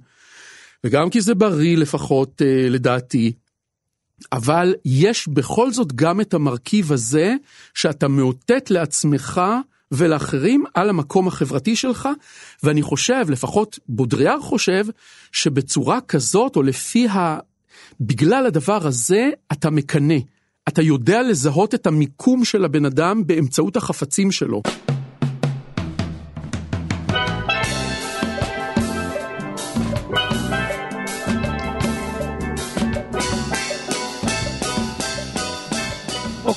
וגם 0.85 1.11
כי 1.11 1.21
זה 1.21 1.35
בריא 1.35 1.77
לפחות 1.77 2.43
אה, 2.43 2.69
לדעתי. 2.69 3.33
אבל 4.33 4.75
יש 4.85 5.29
בכל 5.29 5.71
זאת 5.73 5.93
גם 5.93 6.21
את 6.21 6.35
המרכיב 6.35 6.93
הזה, 6.93 7.35
שאתה 7.75 8.09
מאותת 8.09 8.71
לעצמך 8.71 9.41
ולאחרים 9.93 10.65
על 10.75 10.89
המקום 10.89 11.29
החברתי 11.29 11.77
שלך, 11.77 12.09
ואני 12.63 12.83
חושב, 12.83 13.25
לפחות 13.29 13.79
בודריאר 13.89 14.41
חושב, 14.41 14.87
שבצורה 15.33 16.01
כזאת, 16.01 16.57
או 16.57 16.63
לפי 16.63 17.09
ה... 17.09 17.39
בגלל 18.01 18.47
הדבר 18.47 18.87
הזה, 18.87 19.31
אתה 19.53 19.71
מקנא. 19.71 20.19
אתה 20.69 20.83
יודע 20.83 21.23
לזהות 21.23 21.75
את 21.75 21.87
המיקום 21.87 22.45
של 22.45 22.65
הבן 22.65 22.85
אדם 22.85 23.27
באמצעות 23.27 23.77
החפצים 23.77 24.33
שלו. 24.33 24.63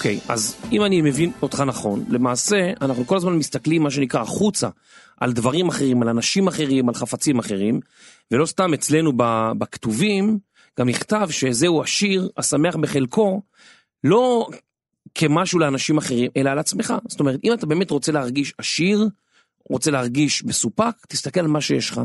אוקיי, 0.03 0.19
אז 0.29 0.55
אם 0.72 0.86
אני 0.86 1.01
מבין 1.01 1.31
אותך 1.41 1.60
נכון, 1.60 2.05
למעשה 2.10 2.72
אנחנו 2.81 3.07
כל 3.07 3.17
הזמן 3.17 3.33
מסתכלים 3.33 3.83
מה 3.83 3.91
שנקרא 3.91 4.22
החוצה, 4.22 4.69
על 5.17 5.33
דברים 5.33 5.69
אחרים, 5.69 6.01
על 6.01 6.10
אנשים 6.10 6.48
אחרים, 6.48 6.89
על 6.89 6.95
חפצים 6.95 7.39
אחרים, 7.39 7.79
ולא 8.31 8.45
סתם 8.45 8.74
אצלנו 8.74 9.12
בכתובים 9.57 10.39
גם 10.79 10.89
נכתב 10.89 11.27
שזהו 11.31 11.83
השיר 11.83 12.29
השמח 12.38 12.75
בחלקו, 12.75 13.41
לא 14.03 14.48
כמשהו 15.15 15.60
לאנשים 15.60 15.98
אחרים, 15.98 16.31
אלא 16.38 16.50
על 16.50 16.60
עצמך. 16.60 16.93
זאת 17.07 17.19
אומרת, 17.19 17.39
אם 17.43 17.53
אתה 17.53 17.65
באמת 17.65 17.91
רוצה 17.91 18.12
להרגיש 18.12 18.53
עשיר, 18.57 19.10
רוצה 19.69 19.91
להרגיש 19.91 20.43
מסופק, 20.43 20.95
תסתכל 21.07 21.39
על 21.39 21.48
מה 21.48 21.62
שיש 21.62 21.89
לך. 21.89 22.01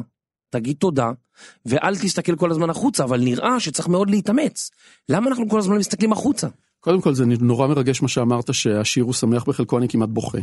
תגיד 0.51 0.77
תודה, 0.77 1.11
ואל 1.67 1.97
תסתכל 1.97 2.37
כל 2.37 2.51
הזמן 2.51 2.71
החוצה, 2.71 3.05
אבל 3.05 3.21
נראה 3.21 3.61
שצריך 3.61 3.89
מאוד 3.89 4.11
להתאמץ. 4.11 4.71
למה 5.09 5.29
אנחנו 5.29 5.49
כל 5.49 5.59
הזמן 5.59 5.77
מסתכלים 5.77 6.13
החוצה? 6.13 6.49
קודם 6.89 7.01
כל 7.01 7.15
זה 7.15 7.25
נורא 7.27 7.67
מרגש 7.67 8.03
מה 8.03 8.09
שאמרת 8.09 8.55
שהשיר 8.55 9.05
הוא 9.05 9.13
שמח 9.13 9.45
בחלקו 9.45 9.79
אני 9.79 9.89
כמעט 9.89 10.09
בוכה. 10.09 10.39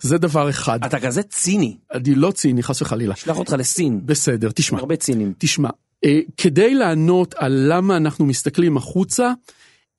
זה 0.00 0.18
דבר 0.18 0.50
אחד. 0.50 0.84
אתה 0.84 1.00
כזה 1.00 1.22
ציני, 1.22 1.76
אני 1.92 2.14
לא 2.14 2.30
ציני 2.30 2.62
חס 2.62 2.82
וחלילה. 2.82 3.16
שלח 3.16 3.38
אותך 3.38 3.52
לסין, 3.58 4.00
בסדר, 4.04 4.50
תשמע. 4.54 4.78
הרבה 4.78 4.96
צינים. 4.96 5.32
תשמע, 5.38 5.68
אה, 6.04 6.18
כדי 6.36 6.74
לענות 6.74 7.34
על 7.38 7.66
למה 7.68 7.96
אנחנו 7.96 8.26
מסתכלים 8.26 8.76
החוצה, 8.76 9.32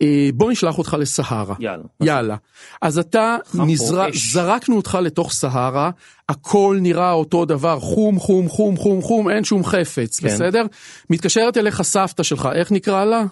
אה, 0.01 0.29
בוא 0.33 0.51
נשלח 0.51 0.77
אותך 0.77 0.95
לסהרה. 0.99 1.55
יאללה. 1.59 1.83
יאללה. 2.01 2.35
אז 2.81 2.99
אתה, 2.99 3.37
חם 3.45 3.57
פה, 3.57 3.65
נזר... 3.65 4.09
אש. 4.09 4.33
זרקנו 4.33 4.75
אותך 4.75 4.97
לתוך 5.01 5.31
סהרה, 5.31 5.91
הכל 6.29 6.77
נראה 6.81 7.11
אותו 7.11 7.45
דבר, 7.45 7.79
חום, 7.79 8.19
חום, 8.19 8.49
חום, 8.49 8.77
חום, 8.77 9.01
חום, 9.01 9.29
אין 9.29 9.43
שום 9.43 9.63
חפץ, 9.63 10.19
כן. 10.19 10.27
בסדר? 10.27 10.65
מתקשרת 11.09 11.57
אליך 11.57 11.81
סבתא 11.81 12.23
שלך, 12.23 12.49
איך 12.53 12.71
נקרא 12.71 13.05
לה? 13.05 13.23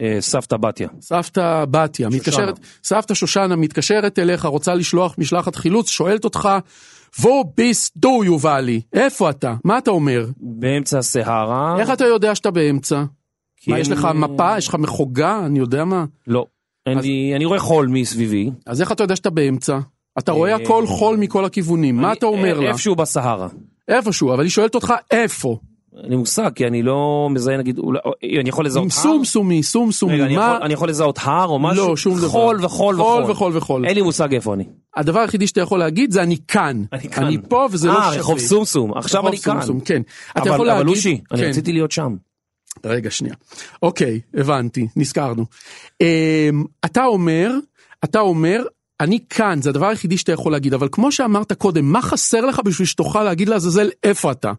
אה, 0.00 0.16
סבתא 0.20 0.56
בתיה. 0.56 0.88
סבתא 1.00 1.64
בתיה, 1.70 2.08
מתקשרת, 2.08 2.58
סבתא 2.84 3.14
שושנה 3.14 3.56
מתקשרת 3.56 4.18
אליך, 4.18 4.44
רוצה 4.44 4.74
לשלוח 4.74 5.14
משלחת 5.18 5.56
חילוץ, 5.56 5.88
שואלת 5.90 6.24
אותך, 6.24 6.48
וו 7.20 7.44
ביס 7.56 7.90
דו 7.96 8.24
יובלי, 8.24 8.80
איפה 8.92 9.30
אתה? 9.30 9.54
מה 9.64 9.78
אתה 9.78 9.90
אומר? 9.90 10.26
באמצע 10.40 10.98
הסהרה. 10.98 11.76
איך 11.80 11.90
אתה 11.90 12.04
יודע 12.04 12.34
שאתה 12.34 12.50
באמצע? 12.50 13.02
מה, 13.66 13.78
יש 13.78 13.90
לך 13.90 14.08
מפה? 14.14 14.58
יש 14.58 14.68
לך 14.68 14.74
מחוגה? 14.74 15.42
אני 15.46 15.58
יודע 15.58 15.84
מה. 15.84 16.04
לא. 16.26 16.46
אז- 16.86 17.04
אני 17.36 17.44
רואה 17.44 17.58
חול 17.58 17.86
מסביבי. 17.86 18.50
אז 18.66 18.80
איך 18.80 18.92
אתה 18.92 19.04
יודע 19.04 19.16
שאתה 19.16 19.30
באמצע? 19.30 19.78
אתה 20.18 20.32
רואה 20.32 20.54
הכל 20.54 20.86
חול 20.86 21.16
מכל 21.16 21.44
הכיוונים, 21.44 21.96
מה 21.96 22.08
אני- 22.08 22.18
אתה 22.18 22.26
אומר 22.26 22.60
לה? 22.60 22.68
איפשהו 22.68 22.94
בסהרה. 22.96 23.48
איפשהו, 23.88 24.34
אבל 24.34 24.42
היא 24.42 24.50
שואלת 24.50 24.74
אותך 24.74 24.92
איפה? 25.10 25.58
אין 26.02 26.10
לי 26.10 26.16
מושג, 26.16 26.50
כי 26.54 26.66
אני 26.66 26.82
לא 26.82 27.28
מזהה 27.30 27.56
נגיד, 27.56 27.78
אולי- 27.78 27.98
אני 28.40 28.48
יכול 28.48 28.66
לזהות 28.66 28.84
הר? 28.84 29.02
סומסומי, 29.02 29.62
סומסומי, 29.62 30.14
רגע, 30.14 30.24
אני 30.24 30.36
מה? 30.36 30.50
יכול- 30.54 30.62
אני 30.62 30.74
יכול 30.74 30.88
לזהות 30.88 31.18
הר 31.22 31.46
או 31.48 31.58
משהו? 31.58 31.88
לא, 31.88 31.96
שום 31.96 32.18
דבר. 32.18 32.28
חול 32.28 32.64
וחול 32.64 32.96
חול 32.96 33.04
וחול. 33.22 33.30
וחול 33.30 33.56
וחול. 33.56 33.84
אין 33.86 33.94
לי 33.94 34.02
מושג 34.02 34.34
איפה 34.34 34.54
אני. 34.54 34.64
הדבר 34.96 35.20
היחידי 35.20 35.46
שאתה 35.46 35.60
יכול 35.60 35.78
להגיד 35.78 36.10
זה 36.10 36.22
אני 36.22 36.36
כאן. 36.48 36.82
אני 36.92 37.08
כאן. 37.08 37.24
אני 37.24 37.36
פה 37.48 37.66
וזה 37.70 37.88
לא 37.88 37.98
אה, 37.98 38.04
שווה. 38.04 38.18
רחוב 38.18 38.38
סומסום. 38.38 38.94
עכשיו 38.98 39.28
אני 39.28 39.38
כאן. 39.38 39.60
כן. 39.84 40.02
אתה 40.32 40.40
אבל 40.40 40.48
יכול 40.54 40.70
אבל 40.70 40.78
להגיד... 40.78 40.96
אושי, 40.96 41.20
אני 41.32 41.40
כן. 41.40 41.48
רציתי 41.48 41.72
להיות 41.72 41.90
שם. 41.92 42.16
רגע, 42.84 43.10
שנייה. 43.10 43.34
אוקיי, 43.82 44.20
הבנתי, 44.34 44.86
נזכרנו. 44.96 45.44
אמ, 46.00 46.06
אתה 46.84 47.04
אומר, 47.04 47.50
אתה 48.04 48.20
אומר, 48.20 48.62
אני 49.00 49.18
כאן, 49.30 49.62
זה 49.62 49.70
הדבר 49.70 49.86
היחידי 49.86 50.16
שאתה 50.16 50.32
יכול 50.32 50.52
להגיד, 50.52 50.74
אבל 50.74 50.88
כמו 50.92 51.12
שאמרת 51.12 51.52
קודם, 51.52 51.84
מה 51.84 52.02
חסר 52.02 52.40
לך 52.40 52.60
בשביל 52.64 52.86
שתוכל 52.86 53.22
להגיד 53.22 53.48
לעזאזל 53.48 53.88
איפה 54.04 54.32
אתה? 54.32 54.52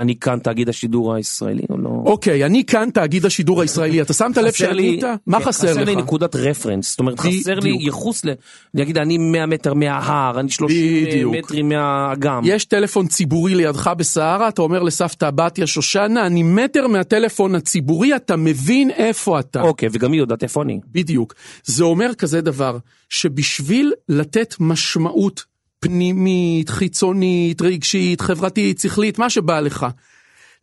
אני 0.00 0.16
כאן 0.16 0.38
תאגיד 0.38 0.68
השידור 0.68 1.14
הישראלי 1.14 1.62
או 1.70 1.78
לא? 1.78 1.88
אוקיי, 2.04 2.44
אני 2.44 2.64
כאן 2.64 2.88
תאגיד 2.94 3.26
השידור 3.26 3.60
הישראלי, 3.62 4.02
אתה 4.02 4.12
שמת 4.12 4.36
לב 4.36 4.44
לי- 4.44 4.52
שענית? 4.52 5.04
מה 5.26 5.38
כן, 5.38 5.44
חסר 5.44 5.68
חסר 5.68 5.84
לי 5.84 5.94
לך? 5.94 5.98
נקודת 6.02 6.36
רפרנס, 6.36 6.90
זאת 6.90 7.00
אומרת 7.00 7.20
חסר 7.20 7.58
לי. 7.60 7.76
ייחוס 7.80 8.24
ל... 8.24 8.28
נגיד 8.74 8.98
אני 8.98 9.18
100 9.18 9.46
מטר 9.46 9.74
מההר, 9.74 10.40
אני 10.40 10.50
30 10.50 11.04
בדיוק. 11.06 11.34
מטרים 11.34 11.68
מהאגם. 11.68 12.42
יש 12.44 12.64
טלפון 12.64 13.06
ציבורי 13.06 13.54
לידך 13.54 13.90
בסהרה, 13.98 14.48
אתה 14.48 14.62
אומר 14.62 14.82
לסבתא 14.82 15.30
בתיה 15.30 15.66
שושנה, 15.66 16.26
אני 16.26 16.42
מטר 16.42 16.86
מהטלפון 16.86 17.54
הציבורי, 17.54 18.16
אתה 18.16 18.36
מבין 18.36 18.90
איפה 18.90 19.40
אתה. 19.40 19.60
אוקיי, 19.62 19.88
וגם 19.92 20.12
היא 20.12 20.20
יודעת 20.20 20.42
איפה 20.42 20.62
אני. 20.62 20.80
בדיוק. 20.92 21.34
זה 21.64 21.84
אומר 21.84 22.10
כזה 22.18 22.40
דבר, 22.40 22.78
שבשביל 23.08 23.92
לתת 24.08 24.54
משמעות 24.60 25.44
פנימית, 25.80 26.68
חיצונית, 26.68 27.62
רגשית, 27.62 28.20
חברתית, 28.20 28.78
שכלית, 28.78 29.18
מה 29.18 29.30
שבא 29.30 29.60
לך, 29.60 29.86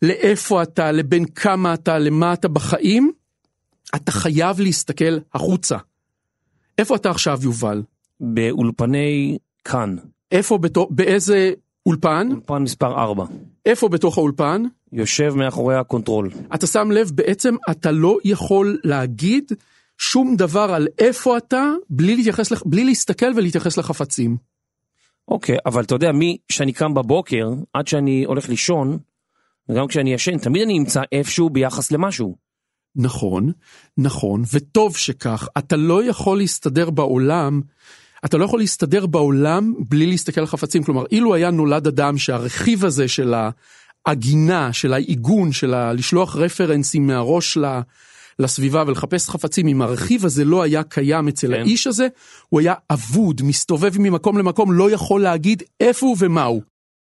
לאיפה 0.01 0.63
אתה, 0.63 0.91
לבין 0.91 1.25
כמה 1.25 1.73
אתה, 1.73 1.99
למה 1.99 2.33
אתה 2.33 2.47
בחיים, 2.47 3.11
אתה 3.95 4.11
חייב 4.11 4.59
להסתכל 4.59 5.17
החוצה. 5.33 5.77
איפה 6.77 6.95
אתה 6.95 7.09
עכשיו, 7.09 7.39
יובל? 7.43 7.83
באולפני 8.19 9.37
כאן, 9.63 9.95
איפה, 10.31 10.57
בתוך, 10.57 10.87
באיזה 10.89 11.51
אולפן? 11.85 12.27
אולפן 12.31 12.63
מספר 12.63 13.01
4, 13.01 13.25
איפה 13.65 13.89
בתוך 13.89 14.17
האולפן? 14.17 14.63
יושב 14.93 15.33
מאחורי 15.35 15.75
ה 15.75 15.81
control. 15.81 16.29
אתה 16.55 16.67
שם 16.67 16.91
לב, 16.91 17.11
בעצם 17.15 17.55
אתה 17.71 17.91
לא 17.91 18.17
יכול 18.23 18.79
להגיד 18.83 19.51
שום 19.97 20.35
דבר 20.35 20.73
על 20.73 20.87
איפה 20.99 21.37
אתה, 21.37 21.71
בלי, 21.89 22.15
להתייחס, 22.15 22.51
בלי 22.65 22.83
להסתכל 22.83 23.31
ולהתייחס 23.35 23.77
לחפצים. 23.77 24.37
אוקיי, 25.27 25.57
אבל 25.65 25.83
אתה 25.83 25.95
יודע, 25.95 26.11
משאני 26.11 26.73
קם 26.73 26.93
בבוקר, 26.93 27.49
עד 27.73 27.87
שאני 27.87 28.23
הולך 28.23 28.49
לישון, 28.49 28.97
וגם 29.69 29.87
כשאני 29.87 30.13
ישן, 30.13 30.37
תמיד 30.37 30.61
אני 30.61 30.79
נמצא 30.79 31.01
איפשהו 31.11 31.49
ביחס 31.49 31.91
למשהו. 31.91 32.35
נכון, 32.95 33.51
נכון, 33.97 34.43
וטוב 34.53 34.97
שכך. 34.97 35.47
אתה 35.57 35.75
לא 35.75 36.03
יכול 36.03 36.37
להסתדר 36.37 36.89
בעולם, 36.89 37.61
אתה 38.25 38.37
לא 38.37 38.45
יכול 38.45 38.59
להסתדר 38.59 39.05
בעולם 39.05 39.73
בלי 39.79 40.05
להסתכל 40.05 40.41
על 40.41 40.47
חפצים. 40.47 40.83
כלומר, 40.83 41.03
אילו 41.11 41.33
היה 41.33 41.51
נולד 41.51 41.87
אדם 41.87 42.17
שהרכיב 42.17 42.85
הזה 42.85 43.07
של 43.07 43.33
העגינה, 44.05 44.73
של 44.73 44.93
העיגון, 44.93 45.51
של. 45.51 45.91
לשלוח 45.93 46.35
רפרנסים 46.35 47.07
מהראש 47.07 47.57
ל... 47.57 47.65
לסביבה 48.39 48.83
ולחפש 48.87 49.29
חפצים, 49.29 49.67
אם 49.67 49.81
הרכיב 49.81 50.25
הזה 50.25 50.45
לא 50.45 50.63
היה 50.63 50.83
קיים 50.83 51.27
אצל 51.27 51.47
כן. 51.47 51.53
האיש 51.53 51.87
הזה, 51.87 52.07
הוא 52.49 52.59
היה 52.59 52.73
אבוד, 52.89 53.41
מסתובב 53.43 53.91
ממקום 53.99 54.37
למקום, 54.37 54.71
לא 54.71 54.91
יכול 54.91 55.21
להגיד 55.21 55.63
איפה 55.79 56.05
הוא 56.05 56.15
ומה 56.19 56.43
הוא. 56.43 56.61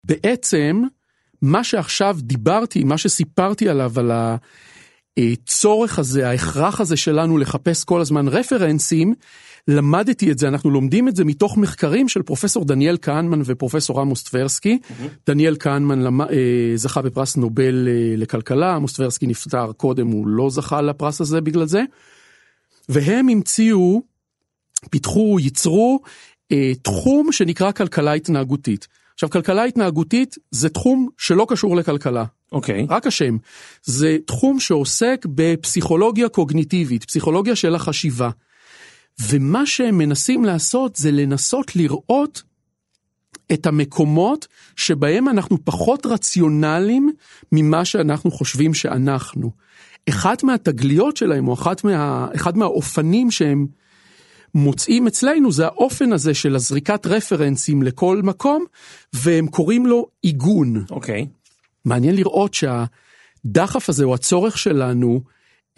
בעצם, 0.04 0.82
מה 1.42 1.64
שעכשיו 1.64 2.16
דיברתי, 2.20 2.84
מה 2.84 2.98
שסיפרתי 2.98 3.68
עליו, 3.68 3.92
על 3.96 4.12
הצורך 5.18 5.98
הזה, 5.98 6.28
ההכרח 6.28 6.80
הזה 6.80 6.96
שלנו 6.96 7.38
לחפש 7.38 7.84
כל 7.84 8.00
הזמן 8.00 8.28
רפרנסים, 8.28 9.14
למדתי 9.68 10.32
את 10.32 10.38
זה, 10.38 10.48
אנחנו 10.48 10.70
לומדים 10.70 11.08
את 11.08 11.16
זה 11.16 11.24
מתוך 11.24 11.56
מחקרים 11.58 12.08
של 12.08 12.22
פרופסור 12.22 12.64
דניאל 12.64 12.96
כהנמן 13.02 13.42
ופרופסור 13.44 14.00
עמוס 14.00 14.22
טברסקי. 14.22 14.78
דניאל 15.26 15.56
כהנמן 15.60 16.02
למ- 16.02 16.20
אה, 16.20 16.26
זכה 16.74 17.02
בפרס 17.02 17.36
נובל 17.36 17.88
אה, 17.88 18.14
לכלכלה, 18.16 18.74
עמוס 18.74 18.92
טברסקי 18.92 19.26
נפטר 19.26 19.72
קודם, 19.72 20.06
הוא 20.06 20.26
לא 20.28 20.50
זכה 20.50 20.82
לפרס 20.82 21.20
הזה 21.20 21.40
בגלל 21.40 21.66
זה. 21.66 21.82
והם 22.88 23.28
המציאו, 23.28 24.02
פיתחו, 24.90 25.36
ייצרו 25.40 26.00
אה, 26.52 26.72
תחום 26.82 27.32
שנקרא 27.32 27.72
כלכלה 27.72 28.12
התנהגותית. 28.12 28.88
עכשיו, 29.14 29.30
כלכלה 29.30 29.64
התנהגותית 29.64 30.36
זה 30.50 30.68
תחום 30.68 31.08
שלא 31.18 31.46
קשור 31.48 31.76
לכלכלה. 31.76 32.24
אוקיי. 32.52 32.86
רק 32.88 33.06
השם. 33.06 33.36
זה 33.82 34.16
תחום 34.26 34.60
שעוסק 34.60 35.26
בפסיכולוגיה 35.34 36.28
קוגניטיבית, 36.28 37.04
פסיכולוגיה 37.04 37.56
של 37.56 37.74
החשיבה. 37.74 38.30
ומה 39.20 39.66
שהם 39.66 39.98
מנסים 39.98 40.44
לעשות 40.44 40.96
זה 40.96 41.10
לנסות 41.10 41.76
לראות 41.76 42.42
את 43.52 43.66
המקומות 43.66 44.46
שבהם 44.76 45.28
אנחנו 45.28 45.64
פחות 45.64 46.06
רציונליים 46.06 47.12
ממה 47.52 47.84
שאנחנו 47.84 48.30
חושבים 48.30 48.74
שאנחנו. 48.74 49.50
אחת 50.08 50.42
מהתגליות 50.42 51.16
שלהם, 51.16 51.48
או 51.48 51.54
אחת 51.54 51.84
מה, 51.84 52.28
אחד 52.34 52.58
מהאופנים 52.58 53.30
שהם 53.30 53.66
מוצאים 54.54 55.06
אצלנו, 55.06 55.52
זה 55.52 55.64
האופן 55.64 56.12
הזה 56.12 56.34
של 56.34 56.56
הזריקת 56.56 57.06
רפרנסים 57.06 57.82
לכל 57.82 58.20
מקום, 58.22 58.64
והם 59.12 59.46
קוראים 59.46 59.86
לו 59.86 60.06
עיגון. 60.22 60.84
אוקיי. 60.90 61.26
מעניין 61.84 62.14
לראות 62.14 62.54
שהדחף 62.54 63.88
הזה 63.88 64.04
או 64.04 64.14
הצורך 64.14 64.58
שלנו 64.58 65.20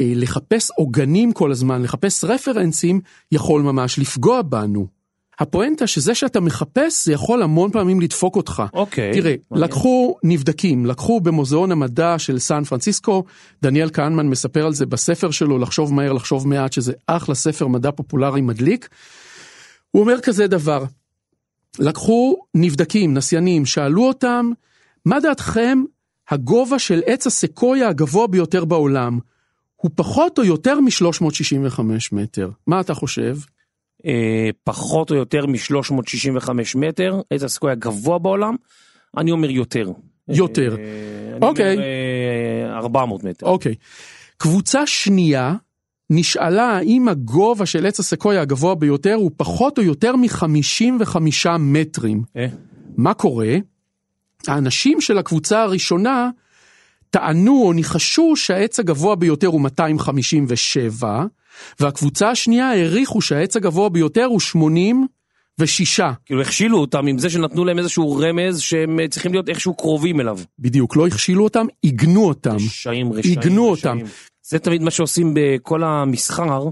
לחפש 0.00 0.70
עוגנים 0.70 1.32
כל 1.32 1.50
הזמן, 1.52 1.82
לחפש 1.82 2.24
רפרנסים, 2.24 3.00
יכול 3.32 3.62
ממש 3.62 3.98
לפגוע 3.98 4.42
בנו. 4.42 4.98
הפואנטה 5.38 5.86
שזה 5.86 6.14
שאתה 6.14 6.40
מחפש 6.40 7.04
זה 7.04 7.12
יכול 7.12 7.42
המון 7.42 7.70
פעמים 7.70 8.00
לדפוק 8.00 8.36
אותך. 8.36 8.62
אוקיי. 8.72 9.12
תראה, 9.12 9.34
מעניין. 9.50 9.68
לקחו 9.68 10.16
נבדקים, 10.22 10.86
לקחו 10.86 11.20
במוזיאון 11.20 11.72
המדע 11.72 12.18
של 12.18 12.38
סן 12.38 12.64
פרנסיסקו, 12.64 13.24
דניאל 13.62 13.90
כהנמן 13.92 14.26
מספר 14.26 14.66
על 14.66 14.72
זה 14.72 14.86
בספר 14.86 15.30
שלו, 15.30 15.58
לחשוב 15.58 15.94
מהר, 15.94 16.12
לחשוב 16.12 16.48
מעט, 16.48 16.72
שזה 16.72 16.92
אחלה 17.06 17.34
ספר 17.34 17.66
מדע 17.66 17.90
פופולרי 17.90 18.40
מדליק. 18.40 18.88
הוא 19.90 20.02
אומר 20.02 20.20
כזה 20.20 20.46
דבר, 20.46 20.84
לקחו 21.78 22.36
נבדקים, 22.54 23.14
נסיינים, 23.14 23.66
שאלו 23.66 24.06
אותם, 24.08 24.50
מה 25.04 25.20
דעתכם 25.20 25.82
הגובה 26.30 26.78
של 26.78 27.00
עץ 27.06 27.26
הסקויה 27.26 27.88
הגבוה 27.88 28.26
ביותר 28.26 28.64
בעולם? 28.64 29.18
הוא 29.82 29.90
פחות 29.94 30.38
או 30.38 30.44
יותר 30.44 30.80
מ-365 30.80 31.80
מטר. 32.12 32.50
מה 32.66 32.80
אתה 32.80 32.94
חושב? 32.94 33.36
אה, 34.06 34.48
פחות 34.64 35.10
או 35.10 35.16
יותר 35.16 35.46
מ-365 35.46 36.50
מטר, 36.74 37.20
עץ 37.30 37.42
הסקויה 37.42 37.72
הגבוה 37.72 38.18
בעולם, 38.18 38.56
אני 39.16 39.30
אומר 39.30 39.50
יותר. 39.50 39.92
יותר. 40.28 40.76
אה, 40.78 41.36
אני 41.36 41.46
אוקיי. 41.46 41.74
אומר 41.74 41.84
אה, 42.74 42.78
400 42.78 43.24
מטר. 43.24 43.46
אוקיי. 43.46 43.74
קבוצה 44.36 44.86
שנייה 44.86 45.54
נשאלה 46.10 46.64
האם 46.64 47.08
הגובה 47.08 47.66
של 47.66 47.86
עץ 47.86 48.00
הסקויה 48.00 48.40
הגבוה 48.40 48.74
ביותר 48.74 49.14
הוא 49.14 49.30
פחות 49.36 49.78
או 49.78 49.82
יותר 49.82 50.16
מ-55 50.16 51.16
מטרים. 51.58 52.22
אה, 52.36 52.46
מה 52.96 53.14
קורה? 53.14 53.56
האנשים 54.46 55.00
של 55.00 55.18
הקבוצה 55.18 55.62
הראשונה 55.62 56.30
טענו 57.10 57.62
או 57.62 57.72
ניחשו 57.72 58.36
שהעץ 58.36 58.80
הגבוה 58.80 59.16
ביותר 59.16 59.46
הוא 59.46 59.60
257, 59.60 61.24
והקבוצה 61.80 62.30
השנייה 62.30 62.70
העריכו 62.70 63.20
שהעץ 63.20 63.56
הגבוה 63.56 63.88
ביותר 63.88 64.24
הוא 64.24 64.40
86. 64.40 66.00
כאילו 66.26 66.42
הכשילו 66.42 66.78
אותם 66.78 67.06
עם 67.06 67.18
זה 67.18 67.30
שנתנו 67.30 67.64
להם 67.64 67.78
איזשהו 67.78 68.16
רמז 68.16 68.60
שהם 68.60 69.00
אה, 69.00 69.08
צריכים 69.08 69.32
להיות 69.32 69.48
איכשהו 69.48 69.74
קרובים 69.74 70.20
אליו. 70.20 70.38
בדיוק, 70.58 70.96
לא 70.96 71.06
הכשילו 71.06 71.44
אותם, 71.44 71.66
עיגנו 71.82 72.24
אותם. 72.24 72.56
רשעים, 72.56 73.12
רשעים, 73.12 73.38
עיגנו 73.38 73.72
רשעים. 73.72 73.98
אותם. 73.98 74.10
זה 74.42 74.58
תמיד 74.58 74.82
מה 74.82 74.90
שעושים 74.90 75.32
בכל 75.34 75.84
המסחר, 75.84 76.68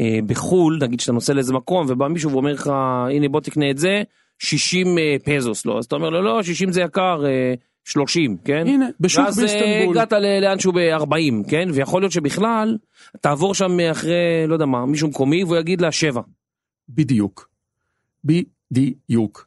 אה, 0.00 0.18
בחו"ל, 0.26 0.78
נגיד 0.82 1.00
שאתה 1.00 1.12
נוסע 1.12 1.32
לאיזה 1.32 1.52
מקום 1.52 1.86
ובא 1.88 2.08
מישהו 2.08 2.32
ואומר 2.32 2.52
לך, 2.52 2.66
הנה 3.10 3.28
בוא 3.28 3.40
תקנה 3.40 3.70
את 3.70 3.78
זה, 3.78 4.02
60 4.38 4.98
אה, 4.98 5.16
פזוס, 5.24 5.66
לא? 5.66 5.78
אז 5.78 5.84
אתה 5.84 5.96
אומר 5.96 6.10
לו, 6.10 6.22
לא, 6.22 6.42
60 6.42 6.72
זה 6.72 6.80
יקר, 6.80 7.24
אה, 7.26 7.54
30, 7.84 8.36
כן? 8.44 8.64
הנה, 8.66 8.86
בשוק 9.00 9.24
ואז 9.24 9.38
אה, 9.40 9.44
באיסטנבול. 9.46 9.98
הגעת 9.98 10.12
ל- 10.12 10.40
לאנשהו 10.40 10.72
ב-40, 10.72 11.50
כן? 11.50 11.68
ויכול 11.72 12.02
להיות 12.02 12.12
שבכלל, 12.12 12.76
תעבור 13.20 13.54
שם 13.54 13.80
אחרי, 13.90 14.14
לא 14.46 14.54
יודע 14.54 14.66
מה, 14.66 14.86
מישהו 14.86 15.08
מקומי 15.08 15.44
והוא 15.44 15.56
יגיד 15.56 15.80
לה 15.80 15.92
7. 15.92 16.20
בדיוק. 16.88 17.48
בדיוק. 18.70 19.46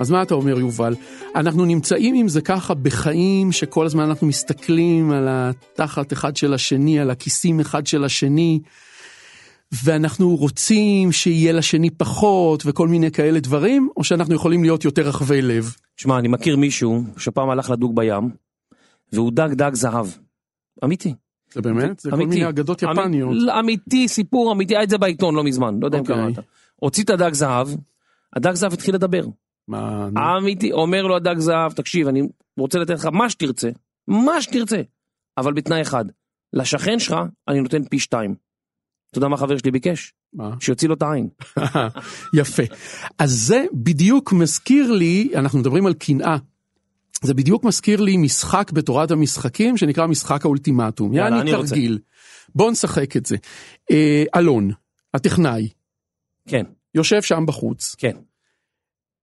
אז 0.00 0.10
מה 0.10 0.22
אתה 0.22 0.34
אומר 0.34 0.58
יובל? 0.58 0.94
אנחנו 1.34 1.64
נמצאים 1.64 2.14
עם 2.14 2.28
זה 2.28 2.40
ככה 2.40 2.74
בחיים 2.74 3.52
שכל 3.52 3.86
הזמן 3.86 4.02
אנחנו 4.04 4.26
מסתכלים 4.26 5.10
על 5.10 5.26
התחת 5.30 6.12
אחד 6.12 6.36
של 6.36 6.54
השני, 6.54 7.00
על 7.00 7.10
הכיסים 7.10 7.60
אחד 7.60 7.86
של 7.86 8.04
השני, 8.04 8.60
ואנחנו 9.84 10.36
רוצים 10.36 11.12
שיהיה 11.12 11.52
לשני 11.52 11.90
פחות 11.90 12.62
וכל 12.66 12.88
מיני 12.88 13.10
כאלה 13.10 13.40
דברים, 13.40 13.88
או 13.96 14.04
שאנחנו 14.04 14.34
יכולים 14.34 14.62
להיות 14.62 14.84
יותר 14.84 15.02
רחבי 15.08 15.42
לב. 15.42 15.74
שמע, 15.96 16.18
אני 16.18 16.28
מכיר 16.28 16.56
מישהו 16.56 17.04
שפעם 17.16 17.50
הלך 17.50 17.70
לדוג 17.70 17.96
בים, 17.96 18.30
והוא 19.12 19.32
דג 19.32 19.48
דג 19.52 19.74
זהב. 19.74 20.06
אמיתי. 20.84 21.14
זה 21.52 21.62
באמת? 21.62 21.98
זה 22.00 22.10
כל 22.10 22.16
אמיתי. 22.16 22.28
מיני 22.30 22.48
אגדות 22.48 22.84
אמ- 22.84 22.90
יפניות. 22.90 23.36
אמיתי, 23.58 24.08
סיפור 24.08 24.52
אמיתי, 24.52 24.76
היה 24.76 24.82
את 24.82 24.90
זה 24.90 24.98
בעיתון 24.98 25.34
לא 25.34 25.44
מזמן, 25.44 25.78
לא 25.80 25.86
יודע 25.86 25.98
אם 25.98 26.02
אוקיי. 26.02 26.34
קראת. 26.34 26.44
הוציא 26.76 27.04
את 27.04 27.10
הדג 27.10 27.32
זהב, 27.32 27.68
הדג 28.36 28.52
זהב 28.52 28.72
התחיל 28.72 28.94
לדבר. 28.94 29.22
מה? 29.68 30.08
אמיתי, 30.38 30.72
אומר 30.72 31.02
לו 31.02 31.16
הדג 31.16 31.38
זהב, 31.38 31.72
תקשיב, 31.72 32.08
אני 32.08 32.22
רוצה 32.58 32.78
לתת 32.78 32.90
לך 32.94 33.06
מה 33.06 33.30
שתרצה, 33.30 33.70
מה 34.08 34.42
שתרצה, 34.42 34.80
אבל 35.38 35.52
בתנאי 35.52 35.82
אחד, 35.82 36.04
לשכן 36.52 36.98
שלך 36.98 37.16
אני 37.48 37.60
נותן 37.60 37.84
פי 37.84 37.98
שתיים. 37.98 38.49
אתה 39.10 39.18
יודע 39.18 39.28
מה 39.28 39.36
חבר 39.36 39.58
שלי 39.58 39.70
ביקש? 39.70 40.12
מה? 40.32 40.50
שיוציא 40.60 40.88
לו 40.88 40.94
את 40.94 41.02
העין. 41.02 41.28
יפה. 42.40 42.62
אז 43.18 43.30
זה 43.32 43.64
בדיוק 43.72 44.32
מזכיר 44.32 44.92
לי, 44.92 45.30
אנחנו 45.34 45.58
מדברים 45.58 45.86
על 45.86 45.94
קנאה. 45.94 46.36
זה 47.22 47.34
בדיוק 47.34 47.64
מזכיר 47.64 48.00
לי 48.00 48.16
משחק 48.16 48.72
בתורת 48.72 49.10
המשחקים 49.10 49.76
שנקרא 49.76 50.06
משחק 50.06 50.44
האולטימטום. 50.44 51.14
יאללה, 51.14 51.40
אני 51.40 51.54
רוצה. 51.54 51.68
תרגיל. 51.68 51.98
בוא 52.54 52.70
נשחק 52.70 53.16
את 53.16 53.26
זה. 53.26 53.36
אה, 53.90 54.24
אלון, 54.36 54.70
הטכנאי, 55.14 55.68
כן, 56.48 56.64
יושב 56.94 57.22
שם 57.22 57.44
בחוץ. 57.46 57.94
כן. 57.98 58.16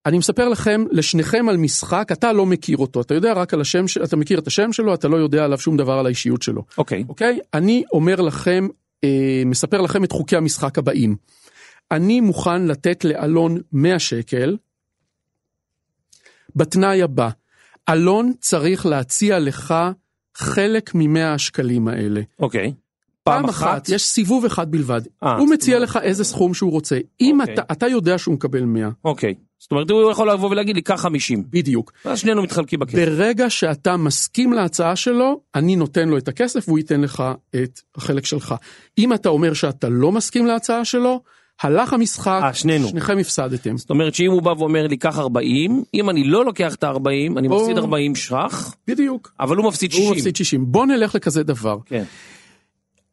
אני 0.06 0.18
מספר 0.18 0.50
לכם, 0.50 0.84
לשניכם 0.92 1.50
על 1.50 1.58
משחק, 1.58 2.10
אתה 2.12 2.34
לא 2.34 2.46
מכיר 2.46 2.78
אותו, 2.78 3.02
אתה 3.02 3.14
יודע 3.14 3.34
רק 3.34 3.54
על 3.54 3.62
השם, 3.62 3.86
אתה 4.04 4.16
מכיר 4.16 4.40
את 4.40 4.48
השם 4.48 4.74
שלו, 4.74 4.94
אתה 4.94 5.08
לא 5.08 5.18
יודע 5.18 5.44
עליו 5.44 5.60
שום 5.60 5.78
דבר 5.78 5.94
על 5.94 6.06
האישיות 6.06 6.42
שלו. 6.42 6.64
אוקיי. 6.78 7.04
אוקיי? 7.10 7.40
אני 7.54 7.84
אומר 7.92 8.22
לכם, 8.22 8.68
מספר 9.46 9.82
לכם 9.82 10.04
את 10.04 10.12
חוקי 10.12 10.36
המשחק 10.36 10.78
הבאים. 10.78 11.16
אני 11.92 12.22
מוכן 12.22 12.66
לתת 12.66 13.04
לאלון 13.06 13.58
100 13.72 14.00
שקל, 14.00 14.58
בתנאי 16.56 17.04
הבא, 17.04 17.30
אלון 17.90 18.34
צריך 18.40 18.86
להציע 18.86 19.40
לך 19.40 19.74
חלק 20.36 20.96
מ-100 20.96 21.20
השקלים 21.20 21.88
האלה. 21.88 22.22
אוקיי. 22.40 22.74
פעם 23.28 23.46
אחת, 23.46 23.90
יש 23.90 24.04
סיבוב 24.04 24.46
אחד 24.46 24.72
בלבד. 24.72 25.02
אה, 25.24 25.38
הוא 25.38 25.50
מציע 25.50 25.80
לך 25.80 26.00
איזה 26.02 26.24
סכום 26.24 26.54
שהוא 26.54 26.72
רוצה. 26.72 26.98
אם 27.22 27.42
אוקיי. 27.42 27.54
אתה, 27.54 27.62
אתה 27.72 27.88
יודע 27.88 28.18
שהוא 28.18 28.34
מקבל 28.34 28.66
100, 28.66 28.90
אוקיי. 29.06 29.34
זאת 29.60 29.72
אומרת, 29.72 29.90
הוא 29.90 30.12
יכול 30.12 30.32
לבוא 30.32 30.50
ולהגיד 30.50 30.76
לי, 30.76 30.82
קח 30.82 31.02
50. 31.02 31.44
בדיוק. 31.50 31.92
ואז 32.06 32.20
שנינו 32.20 32.44
מתחלקים 32.44 32.80
בכסף. 32.80 32.96
ברגע 32.96 33.50
שאתה 33.50 33.98
מסכים 33.98 34.54
להצעה 34.54 34.96
שלו, 34.96 35.42
אני 35.56 35.76
נותן 35.76 36.10
לו 36.10 36.18
את 36.18 36.28
הכסף 36.28 36.68
והוא 36.68 36.78
ייתן 36.78 37.02
לך 37.02 37.24
את 37.56 37.80
החלק 37.96 38.26
שלך. 38.26 38.56
אם 38.98 39.14
אתה 39.14 39.30
אומר 39.30 39.54
שאתה 39.54 39.90
לא 39.90 40.12
מסכים 40.12 40.46
להצעה 40.46 40.86
שלו, 40.86 41.22
הלך 41.62 41.94
המשחק, 41.94 42.40
אה, 42.44 42.54
שנינו. 42.54 42.88
שניכם 42.88 43.18
הפסדתם. 43.18 43.78
זאת 43.78 43.90
אומרת 43.90 44.16
שאם 44.16 44.32
הוא 44.32 44.42
בא 44.42 44.50
ואומר 44.50 44.88
לי 44.88 44.98
קח 44.98 45.20
40, 45.20 45.84
אם 45.94 46.10
אני 46.10 46.24
לא 46.24 46.46
לוקח 46.46 46.76
את 46.76 46.84
ה-40, 46.84 47.38
אני 47.38 47.48
או. 47.48 47.62
מפסיד 47.62 47.78
40 47.78 48.16
ש"ח, 48.16 48.76
בדיוק. 48.88 49.32
אבל 49.40 49.58
הוא 49.58 49.66
מפסיד 49.66 49.92
60. 49.92 50.08
הוא 50.08 50.16
מפסיד 50.16 50.36
60. 50.36 50.66
בוא 50.68 50.86
נלך 50.86 51.16
לכזה 51.16 51.44
דבר. 51.44 51.78
כן. 51.86 52.04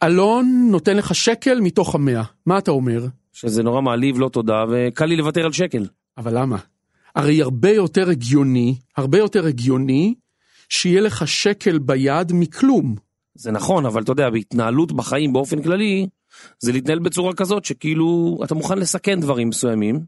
אלון 0.04 0.68
נותן 0.70 0.96
לך 0.96 1.14
שקל 1.14 1.60
מתוך 1.60 1.94
המאה, 1.94 2.22
מה 2.46 2.58
אתה 2.58 2.70
אומר? 2.70 3.06
שזה 3.32 3.62
נורא 3.62 3.80
מעליב, 3.80 4.20
לא 4.20 4.28
תודה, 4.28 4.64
וקל 4.70 5.04
לי 5.04 5.16
לוותר 5.16 5.44
על 5.44 5.52
שקל. 5.52 5.86
אבל 6.18 6.38
למה? 6.38 6.56
הרי 7.14 7.42
הרבה 7.42 7.70
יותר 7.70 8.10
הגיוני, 8.10 8.76
הרבה 8.96 9.18
יותר 9.18 9.46
הגיוני, 9.46 10.14
שיהיה 10.68 11.00
לך 11.00 11.28
שקל 11.28 11.78
ביד 11.78 12.32
מכלום. 12.34 12.94
זה 13.34 13.50
נכון, 13.50 13.86
אבל 13.86 14.02
אתה 14.02 14.12
יודע, 14.12 14.30
בהתנהלות 14.30 14.92
בחיים 14.92 15.32
באופן 15.32 15.62
כללי, 15.62 16.06
זה 16.58 16.72
להתנהל 16.72 16.98
בצורה 16.98 17.34
כזאת 17.34 17.64
שכאילו 17.64 18.38
אתה 18.44 18.54
מוכן 18.54 18.78
לסכן 18.78 19.20
דברים 19.20 19.48
מסוימים. 19.48 20.00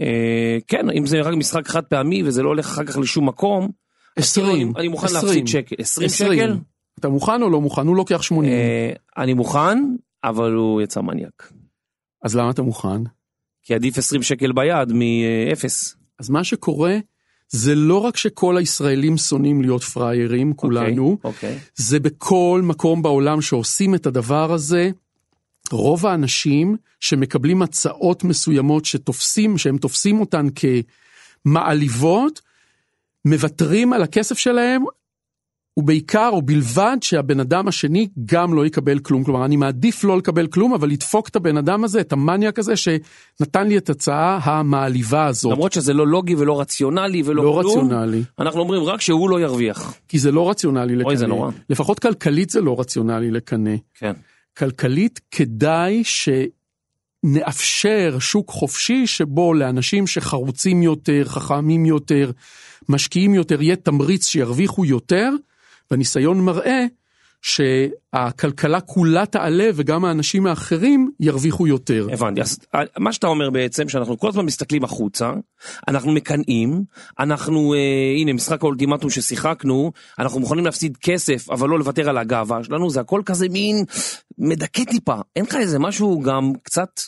אה, 0.00 0.58
כן, 0.66 0.90
אם 0.90 1.06
זה 1.06 1.20
רק 1.20 1.34
משחק 1.34 1.68
חד 1.68 1.84
פעמי 1.84 2.22
וזה 2.22 2.42
לא 2.42 2.48
הולך 2.48 2.66
אחר 2.66 2.84
כך 2.84 2.98
לשום 2.98 3.28
מקום, 3.28 3.60
כאילו 3.60 4.48
20, 4.48 4.68
אני, 4.68 4.80
אני 4.80 4.88
מוכן 4.88 5.06
20, 5.06 5.24
להפסיד 5.24 5.48
שקל. 5.48 5.76
20 5.78 6.08
שקל? 6.10 6.56
אתה 6.98 7.08
מוכן 7.08 7.42
או 7.42 7.50
לא 7.50 7.60
מוכן? 7.60 7.86
הוא 7.86 7.96
לוקח 7.96 8.22
80. 8.22 8.52
אה, 8.52 8.92
אני 9.16 9.34
מוכן, 9.34 9.78
אבל 10.24 10.52
הוא 10.52 10.82
יצא 10.82 11.00
מניאק. 11.00 11.52
אז 12.22 12.36
למה 12.36 12.50
אתה 12.50 12.62
מוכן? 12.62 13.02
כי 13.62 13.74
עדיף 13.74 13.98
20 13.98 14.22
שקל 14.22 14.52
ביד 14.52 14.92
מאפס. 14.92 15.96
אז 16.18 16.30
מה 16.30 16.44
שקורה, 16.44 16.98
זה 17.48 17.74
לא 17.74 17.98
רק 17.98 18.16
שכל 18.16 18.56
הישראלים 18.56 19.16
שונאים 19.16 19.62
להיות 19.62 19.82
פראיירים, 19.82 20.54
כולנו, 20.54 21.18
אוקיי. 21.24 21.58
זה 21.74 22.00
בכל 22.00 22.60
מקום 22.64 23.02
בעולם 23.02 23.40
שעושים 23.40 23.94
את 23.94 24.06
הדבר 24.06 24.52
הזה. 24.52 24.90
רוב 25.72 26.06
האנשים 26.06 26.76
שמקבלים 27.00 27.62
הצעות 27.62 28.24
מסוימות 28.24 28.84
שתופסים, 28.84 29.58
שהם 29.58 29.78
תופסים 29.78 30.20
אותן 30.20 30.46
כמעליבות, 31.44 32.40
מוותרים 33.24 33.92
על 33.92 34.02
הכסף 34.02 34.38
שלהם, 34.38 34.84
ובעיקר 35.78 36.30
או 36.32 36.42
בלבד 36.42 36.96
שהבן 37.00 37.40
אדם 37.40 37.68
השני 37.68 38.08
גם 38.24 38.54
לא 38.54 38.66
יקבל 38.66 38.98
כלום. 38.98 39.24
כלומר, 39.24 39.44
אני 39.44 39.56
מעדיף 39.56 40.04
לא 40.04 40.18
לקבל 40.18 40.46
כלום, 40.46 40.74
אבל 40.74 40.88
לדפוק 40.88 41.28
את 41.28 41.36
הבן 41.36 41.56
אדם 41.56 41.84
הזה, 41.84 42.00
את 42.00 42.12
המניאק 42.12 42.58
הזה, 42.58 42.74
שנתן 42.76 43.68
לי 43.68 43.78
את 43.78 43.90
הצעה 43.90 44.38
המעליבה 44.42 45.26
הזאת. 45.26 45.52
למרות 45.52 45.72
שזה 45.72 45.94
לא 45.94 46.06
לוגי 46.06 46.34
ולא 46.34 46.60
רציונלי 46.60 47.22
ולא 47.24 47.44
לא 47.44 47.58
כלום, 47.62 47.84
רציונלי, 47.84 48.22
אנחנו 48.38 48.60
אומרים 48.60 48.82
רק 48.82 49.00
שהוא 49.00 49.30
לא 49.30 49.40
ירוויח. 49.40 49.94
כי 50.08 50.18
זה 50.18 50.32
לא 50.32 50.50
רציונלי 50.50 50.96
לקנא. 50.96 51.08
אוי, 51.08 51.16
זה 51.16 51.26
נורא. 51.26 51.50
לפחות 51.70 51.98
כלכלית 51.98 52.50
זה 52.50 52.60
לא 52.60 52.80
רציונלי 52.80 53.30
לקנא. 53.30 53.74
כן. 53.94 54.12
כלכלית 54.58 55.20
כדאי 55.30 56.02
שנאפשר 57.24 58.16
שוק 58.20 58.50
חופשי 58.50 59.06
שבו 59.06 59.54
לאנשים 59.54 60.06
שחרוצים 60.06 60.82
יותר, 60.82 61.24
חכמים 61.24 61.86
יותר, 61.86 62.30
משקיעים 62.88 63.34
יותר, 63.34 63.62
יהיה 63.62 63.76
תמריץ 63.76 64.26
שירוויחו 64.26 64.84
יותר, 64.84 65.30
והניסיון 65.90 66.40
מראה 66.40 66.86
שהכלכלה 67.42 68.80
כולה 68.80 69.26
תעלה 69.26 69.70
וגם 69.74 70.04
האנשים 70.04 70.46
האחרים 70.46 71.10
ירוויחו 71.20 71.66
יותר. 71.66 72.06
הבנתי, 72.12 72.40
אז 72.40 72.58
אה, 72.74 72.80
מה 72.98 73.12
שאתה 73.12 73.26
אומר 73.26 73.50
בעצם, 73.50 73.88
שאנחנו 73.88 74.18
כל 74.18 74.28
הזמן 74.28 74.44
מסתכלים 74.44 74.84
החוצה, 74.84 75.32
אנחנו 75.88 76.12
מקנאים, 76.12 76.84
אנחנו, 77.18 77.74
אה, 77.74 77.78
הנה 78.20 78.32
משחק 78.32 78.62
האולטימטום 78.62 79.10
ששיחקנו, 79.10 79.92
אנחנו 80.18 80.40
מוכנים 80.40 80.64
להפסיד 80.64 80.96
כסף, 80.96 81.50
אבל 81.50 81.68
לא 81.68 81.78
לוותר 81.78 82.08
על 82.08 82.18
הגאווה 82.18 82.64
שלנו, 82.64 82.90
זה 82.90 83.00
הכל 83.00 83.22
כזה 83.26 83.48
מין 83.48 83.84
מדכא 84.38 84.84
טיפה. 84.84 85.16
אין 85.36 85.44
לך 85.44 85.54
איזה 85.54 85.78
משהו 85.78 86.20
גם 86.20 86.52
קצת 86.62 87.00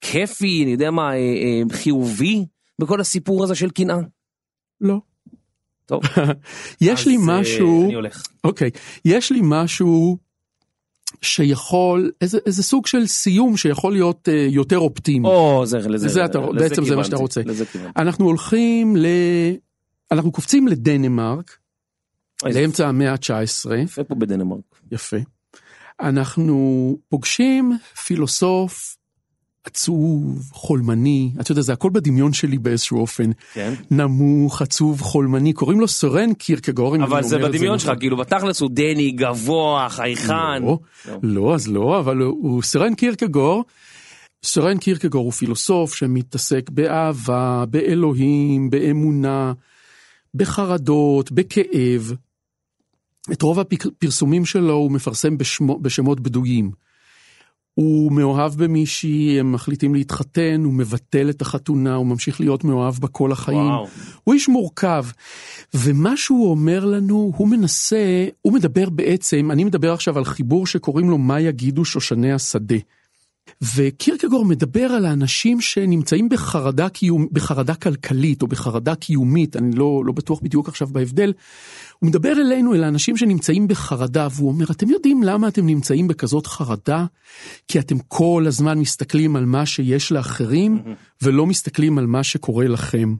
כיפי, 0.00 0.62
אני 0.62 0.72
יודע 0.72 0.90
מה, 0.90 1.12
אה, 1.12 1.16
אה, 1.16 1.62
חיובי, 1.72 2.46
בכל 2.80 3.00
הסיפור 3.00 3.44
הזה 3.44 3.54
של 3.54 3.70
קנאה? 3.70 3.98
לא. 4.80 4.98
טוב, 5.86 6.02
יש 6.80 7.06
לי 7.06 7.16
אה, 7.16 7.20
משהו, 7.26 7.84
אני 7.84 7.94
הולך. 7.94 8.22
אוקיי, 8.44 8.70
יש 9.04 9.32
לי 9.32 9.40
משהו 9.42 10.18
שיכול, 11.22 12.10
איזה, 12.20 12.38
איזה 12.46 12.62
סוג 12.62 12.86
של 12.86 13.06
סיום 13.06 13.56
שיכול 13.56 13.92
להיות 13.92 14.28
אה, 14.28 14.46
יותר 14.50 14.78
אופטימי. 14.78 15.28
או, 15.28 15.66
זה, 15.66 15.78
לזה, 15.78 16.08
זה 16.08 16.24
אתה- 16.24 16.38
לזה 16.40 16.68
בעצם 16.68 16.84
זה 16.84 16.96
מה 16.96 17.04
שאתה 17.04 17.16
רוצה. 17.16 17.40
לזה 17.46 17.66
כיוונתי. 17.66 18.00
אנחנו 18.00 18.24
הולכים 18.24 18.96
ל... 18.96 19.06
אנחנו 20.12 20.32
קופצים 20.32 20.68
לדנמרק, 20.68 21.56
לאמצע 22.44 22.88
המאה 22.88 23.12
ה-19, 23.12 23.74
יפה 23.74 24.04
פה 24.04 24.14
בדנמרק. 24.14 24.60
יפה. 24.92 25.16
אנחנו 26.00 26.98
פוגשים 27.08 27.78
פילוסוף 28.06 28.96
עצוב, 29.64 30.50
חולמני, 30.52 31.30
אתה 31.40 31.52
יודע, 31.52 31.62
זה 31.62 31.72
הכל 31.72 31.90
בדמיון 31.90 32.32
שלי 32.32 32.58
באיזשהו 32.58 33.00
אופן. 33.00 33.30
כן. 33.52 33.74
נמוך, 33.90 34.62
עצוב, 34.62 35.00
חולמני, 35.00 35.52
קוראים 35.52 35.80
לו 35.80 35.88
סורן 35.88 36.34
קירקגור, 36.34 36.96
אם 36.96 37.00
אני 37.00 37.10
אבל 37.10 37.22
זה 37.22 37.36
את 37.36 37.40
בדמיון 37.42 37.74
נכון. 37.74 37.78
שלך, 37.78 37.98
כאילו 37.98 38.16
בתכלס 38.16 38.60
הוא 38.60 38.70
דני, 38.72 39.10
גבוה, 39.10 39.88
חייכן. 39.88 40.62
לא, 40.62 40.78
לא. 41.08 41.18
לא, 41.22 41.54
אז 41.54 41.68
לא, 41.68 41.98
אבל 41.98 42.16
הוא, 42.18 42.38
הוא 42.42 42.62
סורן 42.62 42.94
קירקגור. 42.94 43.64
סורן 44.44 44.78
קירקגור 44.78 45.24
הוא 45.24 45.32
פילוסוף 45.32 45.94
שמתעסק 45.94 46.70
באהבה, 46.70 47.64
באלוהים, 47.70 48.70
באמונה, 48.70 49.52
בחרדות, 50.34 51.32
בכאב. 51.32 52.12
את 53.32 53.42
רוב 53.42 53.60
הפרסומים 53.60 54.44
שלו 54.44 54.74
הוא 54.74 54.90
מפרסם 54.90 55.38
בשמו, 55.38 55.78
בשמות 55.78 56.20
בדויים. 56.20 56.70
הוא 57.74 58.12
מאוהב 58.12 58.54
במישהי, 58.54 59.40
הם 59.40 59.52
מחליטים 59.52 59.94
להתחתן, 59.94 60.60
הוא 60.64 60.72
מבטל 60.72 61.30
את 61.30 61.42
החתונה, 61.42 61.94
הוא 61.94 62.06
ממשיך 62.06 62.40
להיות 62.40 62.64
מאוהב 62.64 62.94
בה 62.94 63.08
כל 63.08 63.32
החיים. 63.32 63.58
וואו. 63.58 63.86
הוא 64.24 64.34
איש 64.34 64.48
מורכב. 64.48 65.04
ומה 65.74 66.16
שהוא 66.16 66.50
אומר 66.50 66.84
לנו, 66.84 67.32
הוא 67.36 67.48
מנסה, 67.48 68.26
הוא 68.42 68.52
מדבר 68.52 68.90
בעצם, 68.90 69.50
אני 69.50 69.64
מדבר 69.64 69.92
עכשיו 69.92 70.18
על 70.18 70.24
חיבור 70.24 70.66
שקוראים 70.66 71.10
לו 71.10 71.18
מה 71.18 71.40
יגידו 71.40 71.84
שושני 71.84 72.32
השדה. 72.32 72.76
וקירקגור 73.76 74.44
מדבר 74.44 74.84
על 74.84 75.06
האנשים 75.06 75.60
שנמצאים 75.60 76.28
בחרדה, 76.28 76.88
קיום, 76.88 77.28
בחרדה 77.32 77.74
כלכלית 77.74 78.42
או 78.42 78.46
בחרדה 78.46 78.94
קיומית, 78.94 79.56
אני 79.56 79.76
לא, 79.76 80.02
לא 80.06 80.12
בטוח 80.12 80.40
בדיוק 80.40 80.68
עכשיו 80.68 80.88
בהבדל. 80.88 81.32
הוא 81.98 82.08
מדבר 82.08 82.32
אלינו, 82.32 82.74
אל 82.74 82.84
האנשים 82.84 83.16
שנמצאים 83.16 83.68
בחרדה, 83.68 84.28
והוא 84.30 84.48
אומר, 84.48 84.66
אתם 84.70 84.88
יודעים 84.88 85.22
למה 85.22 85.48
אתם 85.48 85.66
נמצאים 85.66 86.08
בכזאת 86.08 86.46
חרדה? 86.46 87.04
כי 87.68 87.78
אתם 87.78 87.98
כל 87.98 88.44
הזמן 88.46 88.78
מסתכלים 88.78 89.36
על 89.36 89.44
מה 89.44 89.66
שיש 89.66 90.12
לאחרים, 90.12 90.82
ולא 91.22 91.46
מסתכלים 91.46 91.98
על 91.98 92.06
מה 92.06 92.22
שקורה 92.22 92.68
לכם. 92.68 93.14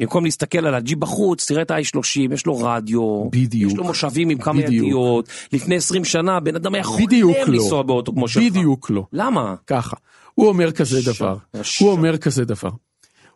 במקום 0.00 0.24
להסתכל 0.24 0.66
על 0.66 0.74
הג'יפ 0.74 0.98
בחוץ, 0.98 1.46
תראה 1.48 1.62
את 1.62 1.70
ה-i30, 1.70 2.34
יש 2.34 2.46
לו 2.46 2.58
רדיו, 2.58 3.24
בדיוק. 3.30 3.72
יש 3.72 3.78
לו 3.78 3.84
מושבים 3.84 4.28
עם 4.30 4.38
כמה 4.38 4.62
בדיוק. 4.62 4.86
ידיות, 4.86 5.28
לפני 5.52 5.76
20 5.76 6.04
שנה 6.04 6.40
בן 6.40 6.56
אדם 6.56 6.74
היה 6.74 6.84
חולם 6.84 7.06
לא. 7.22 7.44
לנסוע 7.46 7.82
באוטו 7.82 8.12
כמו 8.12 8.28
שלך. 8.28 8.42
בדיוק 8.42 8.90
לא. 8.90 9.06
למה? 9.12 9.54
ככה. 9.66 9.96
הוא 10.34 10.48
אומר 10.48 10.72
כזה 10.72 11.02
ש- 11.02 11.08
דבר. 11.08 11.36
ש- 11.62 11.78
הוא 11.78 11.90
אומר 11.90 12.18
כזה 12.18 12.44
דבר. 12.44 12.70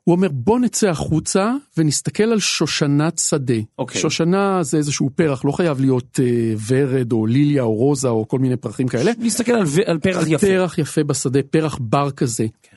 הוא 0.05 0.15
אומר 0.17 0.29
בוא 0.33 0.59
נצא 0.61 0.89
החוצה 0.89 1.53
ונסתכל 1.77 2.23
על 2.23 2.39
שושנת 2.39 3.19
שדה. 3.19 3.55
אוקיי. 3.79 4.01
שושנה 4.01 4.63
זה 4.63 4.77
איזשהו 4.77 5.11
פרח, 5.15 5.45
לא 5.45 5.53
חייב 5.53 5.81
להיות 5.81 6.21
אה, 6.23 6.55
ורד 6.67 7.13
או 7.13 7.27
ליליה 7.27 7.63
או 7.63 7.75
רוזה 7.75 8.09
או 8.09 8.29
כל 8.29 8.39
מיני 8.39 8.57
פרחים 8.57 8.89
כאלה. 8.89 9.11
להסתכל 9.21 9.53
על, 9.53 9.63
ו- 9.67 9.81
על 9.87 9.99
פרח 9.99 10.25
יפה. 10.29 10.47
פרח 10.47 10.79
יפה 10.79 11.05
בשדה, 11.05 11.41
פרח 11.43 11.79
בר 11.81 12.11
כזה. 12.11 12.47
כן. 12.63 12.77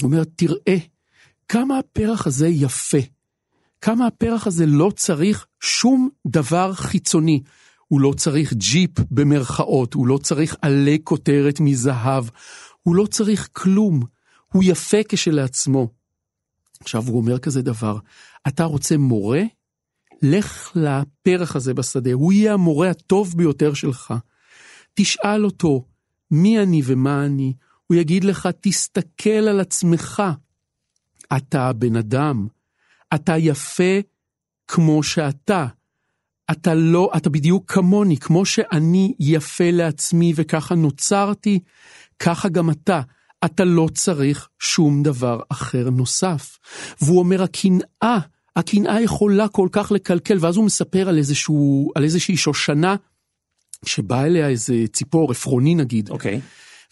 הוא 0.00 0.08
אומר 0.10 0.22
תראה 0.36 0.76
כמה 1.48 1.78
הפרח 1.78 2.26
הזה 2.26 2.48
יפה. 2.48 2.98
כמה 3.80 4.06
הפרח 4.06 4.46
הזה 4.46 4.66
לא 4.66 4.90
צריך 4.96 5.46
שום 5.60 6.08
דבר 6.26 6.72
חיצוני. 6.72 7.42
הוא 7.86 8.00
לא 8.00 8.12
צריך 8.16 8.52
ג'יפ 8.52 8.90
במרכאות, 9.10 9.94
הוא 9.94 10.06
לא 10.06 10.18
צריך 10.18 10.56
עלי 10.62 10.98
כותרת 11.04 11.60
מזהב, 11.60 12.24
הוא 12.82 12.94
לא 12.94 13.06
צריך 13.06 13.48
כלום. 13.52 14.02
הוא 14.52 14.62
יפה 14.66 14.98
כשלעצמו. 15.08 15.88
עכשיו 16.80 17.02
הוא 17.06 17.16
אומר 17.16 17.38
כזה 17.38 17.62
דבר, 17.62 17.98
אתה 18.48 18.64
רוצה 18.64 18.96
מורה? 18.96 19.42
לך 20.22 20.72
לפרח 20.74 21.56
הזה 21.56 21.74
בשדה, 21.74 22.12
הוא 22.12 22.32
יהיה 22.32 22.54
המורה 22.54 22.90
הטוב 22.90 23.34
ביותר 23.36 23.74
שלך. 23.74 24.14
תשאל 24.94 25.44
אותו, 25.44 25.84
מי 26.30 26.62
אני 26.62 26.82
ומה 26.84 27.24
אני? 27.24 27.52
הוא 27.86 27.96
יגיד 27.96 28.24
לך, 28.24 28.48
תסתכל 28.60 29.30
על 29.30 29.60
עצמך. 29.60 30.22
אתה 31.36 31.72
בן 31.72 31.96
אדם, 31.96 32.46
אתה 33.14 33.36
יפה 33.36 34.00
כמו 34.68 35.02
שאתה. 35.02 35.66
אתה 36.50 36.74
לא, 36.74 37.10
אתה 37.16 37.30
בדיוק 37.30 37.72
כמוני, 37.72 38.16
כמו 38.16 38.44
שאני 38.46 39.14
יפה 39.20 39.70
לעצמי 39.70 40.32
וככה 40.36 40.74
נוצרתי, 40.74 41.60
ככה 42.18 42.48
גם 42.48 42.70
אתה. 42.70 43.00
אתה 43.44 43.64
לא 43.64 43.88
צריך 43.94 44.48
שום 44.58 45.02
דבר 45.02 45.40
אחר 45.48 45.90
נוסף. 45.90 46.58
והוא 47.02 47.18
אומר, 47.18 47.42
הקנאה, 47.42 48.18
הקנאה 48.56 49.00
יכולה 49.00 49.48
כל 49.48 49.68
כך 49.72 49.92
לקלקל, 49.92 50.38
ואז 50.40 50.56
הוא 50.56 50.64
מספר 50.64 51.08
על, 51.08 51.18
איזשהו, 51.18 51.90
על 51.94 52.04
איזושהי 52.04 52.36
שושנה 52.36 52.96
שבאה 53.84 54.26
אליה 54.26 54.48
איזה 54.48 54.74
ציפור, 54.92 55.30
עפרוני 55.30 55.74
נגיד, 55.74 56.10
אוקיי. 56.10 56.40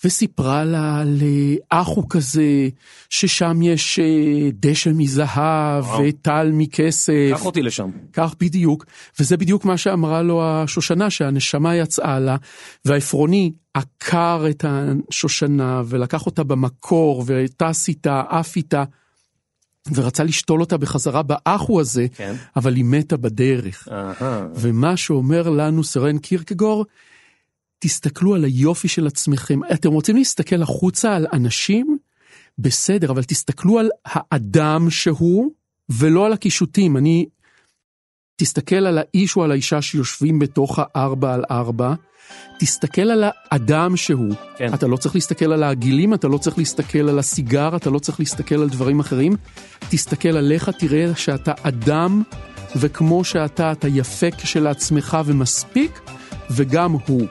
וסיפרה 0.04 0.64
לה 0.64 1.00
על 1.00 1.18
אה, 1.22 1.80
אחו 1.80 2.08
כזה, 2.08 2.68
ששם 3.10 3.62
יש 3.62 3.98
אה, 3.98 4.50
דשא 4.52 4.90
מזהב 4.94 5.84
וטל 6.00 6.50
מכסף. 6.52 7.30
קח 7.32 7.46
אותי 7.46 7.62
לשם. 7.62 7.90
כך 8.12 8.34
בדיוק, 8.40 8.84
וזה 9.20 9.36
בדיוק 9.36 9.64
מה 9.64 9.76
שאמרה 9.76 10.22
לו 10.22 10.42
השושנה, 10.44 11.10
שהנשמה 11.10 11.76
יצאה 11.76 12.18
לה, 12.18 12.36
והעפרוני 12.84 13.52
עקר 13.74 14.44
את 14.50 14.64
השושנה 14.68 15.82
ולקח 15.86 16.26
אותה 16.26 16.44
במקור 16.44 17.24
וטס 17.26 17.88
איתה, 17.88 18.22
עף 18.28 18.56
איתה, 18.56 18.84
ורצה 19.94 20.24
לשתול 20.24 20.60
אותה 20.60 20.76
בחזרה 20.76 21.22
באחו 21.22 21.80
הזה, 21.80 22.06
כן. 22.14 22.34
אבל 22.56 22.74
היא 22.74 22.84
מתה 22.84 23.16
בדרך. 23.16 23.88
אהה. 23.92 24.46
ומה 24.54 24.96
שאומר 24.96 25.50
לנו 25.50 25.84
סרן 25.84 26.18
קירקגור, 26.18 26.84
תסתכלו 27.78 28.34
על 28.34 28.44
היופי 28.44 28.88
של 28.88 29.06
עצמכם. 29.06 29.60
אתם 29.72 29.90
רוצים 29.90 30.16
להסתכל 30.16 30.62
החוצה 30.62 31.16
על 31.16 31.26
אנשים? 31.32 31.98
בסדר, 32.58 33.10
אבל 33.10 33.24
תסתכלו 33.24 33.78
על 33.78 33.90
האדם 34.04 34.90
שהוא, 34.90 35.50
ולא 35.90 36.26
על 36.26 36.32
הקישוטים. 36.32 36.96
אני... 36.96 37.26
תסתכל 38.36 38.86
על 38.86 38.98
האיש 38.98 39.36
או 39.36 39.44
על 39.44 39.50
האישה 39.50 39.82
שיושבים 39.82 40.38
בתוך 40.38 40.78
הארבע 40.82 41.34
על 41.34 41.44
ארבע, 41.50 41.94
תסתכל 42.58 43.02
על 43.02 43.24
האדם 43.24 43.96
שהוא. 43.96 44.34
כן. 44.56 44.74
אתה 44.74 44.86
לא 44.86 44.96
צריך 44.96 45.14
להסתכל 45.14 45.52
על 45.52 45.62
העגילים, 45.62 46.14
אתה 46.14 46.28
לא 46.28 46.38
צריך 46.38 46.58
להסתכל 46.58 47.08
על 47.08 47.18
הסיגר, 47.18 47.76
אתה 47.76 47.90
לא 47.90 47.98
צריך 47.98 48.20
להסתכל 48.20 48.54
על 48.54 48.68
דברים 48.68 49.00
אחרים. 49.00 49.36
תסתכל 49.88 50.36
עליך, 50.36 50.70
תראה 50.78 51.14
שאתה 51.16 51.52
אדם, 51.62 52.22
וכמו 52.76 53.24
שאתה, 53.24 53.72
אתה 53.72 53.88
יפה 53.88 54.30
כשלעצמך 54.30 55.18
ומספיק, 55.24 56.00
וגם 56.50 56.92
הוא. 56.92 57.26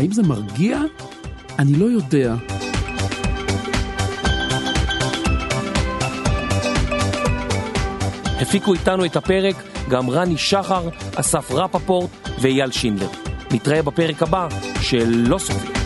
האם 0.00 0.12
זה 0.12 0.22
מרגיע? 0.22 0.80
אני 1.58 1.76
לא 1.76 1.84
יודע. 1.84 2.34
הפיקו 8.40 8.74
איתנו 8.74 9.04
את 9.04 9.16
הפרק 9.16 9.56
גם 9.88 10.10
רני 10.10 10.36
שחר, 10.36 10.88
אסף 11.14 11.50
רפפורט 11.50 12.10
ואייל 12.40 12.70
שינדלר. 12.70 13.08
נתראה 13.50 13.82
בפרק 13.82 14.22
הבא 14.22 14.48
של 14.80 15.24
לא 15.28 15.38
סופי. 15.38 15.79